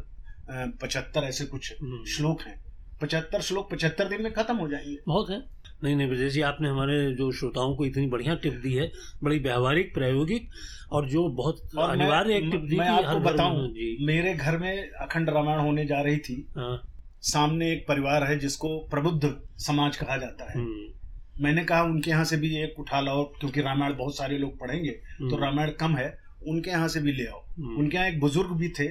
पचहत्तर 0.82 1.24
ऐसे 1.24 1.44
कुछ 1.44 1.72
हम्म। 1.82 2.04
श्लोक 2.06 2.42
हैं 2.42 2.60
पचहत्तर 3.02 3.40
श्लोक 3.40 3.70
पचहत्तर 3.72 4.08
दिन 4.08 4.22
में 4.22 4.32
खत्म 4.32 4.56
हो 4.56 4.68
जाएँगे 4.68 4.96
बहुत 5.06 5.30
है 5.30 5.38
नहीं 5.84 5.94
नहीं 5.96 6.08
विजय 6.08 6.28
जी 6.30 6.40
आपने 6.40 6.68
हमारे 6.68 6.94
जो 7.14 7.30
श्रोताओं 7.32 7.74
को 7.76 7.84
इतनी 7.84 8.06
बढ़िया 8.06 8.34
टिप 8.34 8.54
दी 8.62 8.72
है 8.74 8.90
बड़ी 9.22 9.38
व्यवहारिक 9.38 9.92
प्रायोगिक 9.94 10.48
और 10.92 11.08
जो 11.08 11.28
बहुत 11.32 11.78
अनिवार्य 11.80 12.36
एक 12.36 12.50
टिप 12.52 12.60
दी 12.60 12.76
मैं 12.76 12.88
आपको 12.88 13.18
बताऊँ 13.20 13.68
मेरे 14.06 14.34
घर 14.34 14.58
में 14.58 14.90
अखंड 14.90 15.30
रामायण 15.30 15.60
होने 15.60 15.84
जा 15.86 16.00
रही 16.00 16.18
थी 16.18 16.36
हाँ। 16.56 16.76
सामने 17.22 17.70
एक 17.72 17.84
परिवार 17.88 18.24
है 18.24 18.38
जिसको 18.38 18.78
प्रबुद्ध 18.90 19.34
समाज 19.58 19.96
कहा 19.96 20.16
जाता 20.16 20.50
है। 20.50 20.58
हम्म। 20.58 21.44
मैंने 21.44 21.64
कहा 21.64 21.82
उनके 21.82 22.10
यहाँ 22.10 22.24
से 22.24 22.36
भी 22.36 22.54
एक 22.56 22.78
उठा 22.80 23.00
लाओ 23.00 23.24
क्योंकि 23.40 23.60
रामायण 23.60 23.96
बहुत 23.96 24.16
सारे 24.16 24.38
लोग 24.38 24.58
पढ़ेंगे 24.60 24.90
तो 24.90 25.24
हम्म। 25.24 25.42
रामायण 25.44 25.70
कम 25.70 25.96
है 25.96 26.08
उनके 26.48 26.70
यहाँ 26.70 26.88
से 26.88 27.00
भी 27.00 27.12
ले 27.12 27.26
आओ। 27.26 27.42
हम्म। 27.58 27.78
उनके 27.78 27.96
यहाँ 27.96 28.08
एक 28.08 28.20
बुज़ुर्ग 28.20 28.52
भी 28.56 28.68
थे 28.68 28.84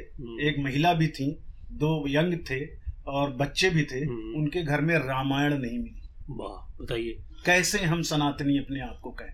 एक 0.47 0.55
महिला 0.59 0.93
भी 0.93 1.07
थी 1.07 1.31
दो 1.73 2.03
यंग 2.07 2.37
थे 2.49 2.65
और 3.07 3.31
बच्चे 3.35 3.69
भी 3.69 3.83
थे 3.83 4.05
उनके 4.39 4.63
घर 4.63 4.81
में 4.81 4.95
रामायण 4.95 5.57
नहीं 5.57 5.79
मिली। 5.79 6.01
वाह 6.29 6.83
बताइए। 6.83 7.17
कैसे 7.45 7.79
हम 7.79 8.01
सनातनी 8.01 8.57
अपने 8.57 8.79
आप 8.81 8.99
को 9.03 9.11
कहें? 9.11 9.33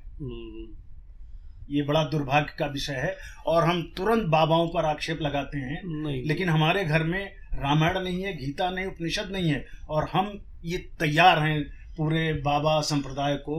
ये 1.69 1.81
बड़ा 1.81 2.03
दुर्भाग्य 2.03 2.55
का 2.59 2.65
विषय 2.65 2.93
है 2.93 3.15
और 3.47 3.63
हम 3.63 3.81
तुरंत 3.97 4.23
बाबाओं 4.23 4.67
पर 4.67 4.85
आक्षेप 4.85 5.19
लगाते 5.21 5.57
हैं 5.57 5.81
लेकिन 6.27 6.49
हमारे 6.49 6.83
घर 6.85 7.03
में 7.03 7.40
रामायण 7.51 7.99
नहीं 7.99 8.23
है 8.23 8.33
गीता 8.37 8.69
नहीं 8.69 8.85
उपनिषद 8.85 9.29
नहीं 9.31 9.49
है 9.49 9.65
और 9.89 10.07
हम 10.13 10.31
ये 10.65 10.77
तैयार 10.99 11.39
हैं 11.39 11.61
पूरे 11.97 12.31
बाबा 12.43 12.79
संप्रदाय 12.81 13.35
को 13.39 13.57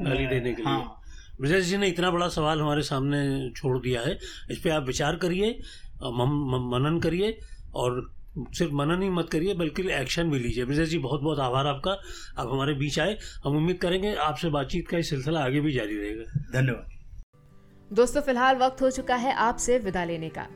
बलि 0.00 0.26
देने 0.26 0.52
के 0.54 0.62
लिए। 0.62 0.72
हाँ। 0.72 1.00
विजय 1.40 1.60
जी 1.60 1.76
ने 1.76 1.88
इतना 1.88 2.10
बड़ा 2.10 2.28
सवाल 2.30 2.60
हमारे 2.60 2.82
सामने 2.82 3.50
छोड़ 3.56 3.78
दिया 3.78 4.00
है 4.00 4.18
इस 4.50 4.58
पर 4.58 4.70
आप 4.70 4.86
विचार 4.86 5.16
करिए 5.16 5.50
मनन 6.02 7.00
करिए 7.02 7.38
और 7.74 8.02
सिर्फ़ 8.38 8.72
मनन 8.72 9.02
ही 9.02 9.08
मत 9.10 9.28
करिए 9.32 9.54
बल्कि 9.54 9.82
एक्शन 9.92 10.30
भी 10.30 10.38
लीजिए। 10.38 10.64
विजय 10.64 10.86
जी 10.86 10.98
बहुत 10.98 11.20
बहुत 11.20 11.38
आभार 11.40 11.66
आपका 11.66 11.90
आप 11.90 12.48
हमारे 12.52 12.74
बीच 12.74 12.98
आए 13.00 13.16
हम 13.44 13.56
उम्मीद 13.56 13.78
करेंगे 13.78 14.14
आपसे 14.22 14.48
बातचीत 14.50 14.88
का 14.88 14.96
ये 14.96 15.02
सिलसिला 15.02 15.44
आगे 15.44 15.60
भी 15.60 15.72
जारी 15.72 15.98
रहेगा। 15.98 16.42
धन्यवाद। 16.52 17.94
दोस्तों 17.94 18.20
फ़िलहाल 18.20 18.56
वक्त 18.56 18.82
हो 18.82 18.90
चुका 18.90 19.16
है 19.16 19.32
आपसे 19.42 19.78
विदा 19.78 20.04
लेने 20.04 20.28
का। 20.28 20.46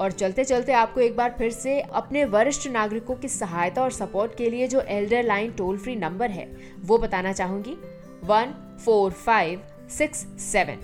और 0.00 0.12
चलते 0.12 0.44
चलते 0.44 0.72
आपको 0.72 1.00
एक 1.00 1.16
बार 1.16 1.34
फिर 1.38 1.50
से 1.50 1.80
अपने 1.80 2.24
वरिष्ठ 2.24 2.68
नागरिकों 2.68 3.14
की 3.14 3.28
सहायता 3.28 3.82
और 3.82 3.90
सपोर्ट 3.90 4.36
के 4.36 4.50
लिए 4.50 4.68
जो 4.68 4.80
elder 4.80 5.22
line 5.22 5.52
toll 5.52 5.78
free 5.78 5.96
number 5.96 6.30
है, 6.30 6.48
वो 6.80 6.98
बताना 6.98 7.32
चाहूँगी। 7.32 7.76
One 8.24 8.54
four 8.84 9.12
five 9.12 9.62
six 9.88 10.26
seven. 10.38 10.78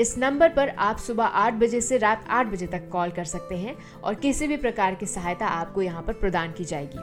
इस 0.00 0.18
नंबर 0.18 0.48
पर 0.48 0.68
आप 0.68 0.98
सुबह 0.98 1.24
आठ 1.24 1.54
बजे 1.54 1.80
से 1.80 1.98
रात 1.98 2.24
आठ 2.28 2.46
बजे 2.46 2.66
तक 2.66 2.88
कॉल 2.88 3.10
कर 3.10 3.24
सकते 3.24 3.56
हैं 3.56 3.76
और 4.04 4.14
किसी 4.14 4.46
भी 4.46 4.56
प्रकार 4.56 4.94
की 4.94 5.06
सहायता 5.06 5.46
आपको 5.46 5.82
यहाँ 5.82 6.02
पर 6.02 6.12
प्रदान 6.12 6.52
की 6.52 6.64
जाएगी। 6.64 6.98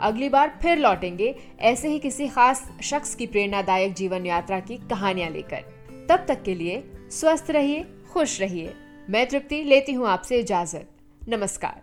अगली 0.00 0.28
बार 0.28 0.58
फिर 0.62 0.78
लौटेंगे 0.78 1.34
ऐसे 1.60 1.88
ही 1.88 1.98
किसी 1.98 2.28
खास 2.28 2.70
शख्स 2.82 3.14
की 3.14 3.26
प्रेरणादायक 3.26 3.94
जीवन 3.94 4.26
यात्रा 4.26 4.60
की 4.60 4.76
कहानियाँ 4.76 5.30
लेकर। 5.30 5.64
तब 6.08 6.24
तक 6.28 6.42
के 6.42 6.54
लिए 6.54 6.82
स्वस्थ 7.10 7.50
रहिए, 7.50 7.84
खुश 8.12 8.40
रहिए। 8.40 8.74
मैं 9.12 9.28
तृप्ति 9.28 9.62
लेती 9.62 9.92
हूँ 9.92 10.08
आपसे 10.08 10.38
इजाज़त। 10.40 10.88
नमस्कार। 11.28 11.80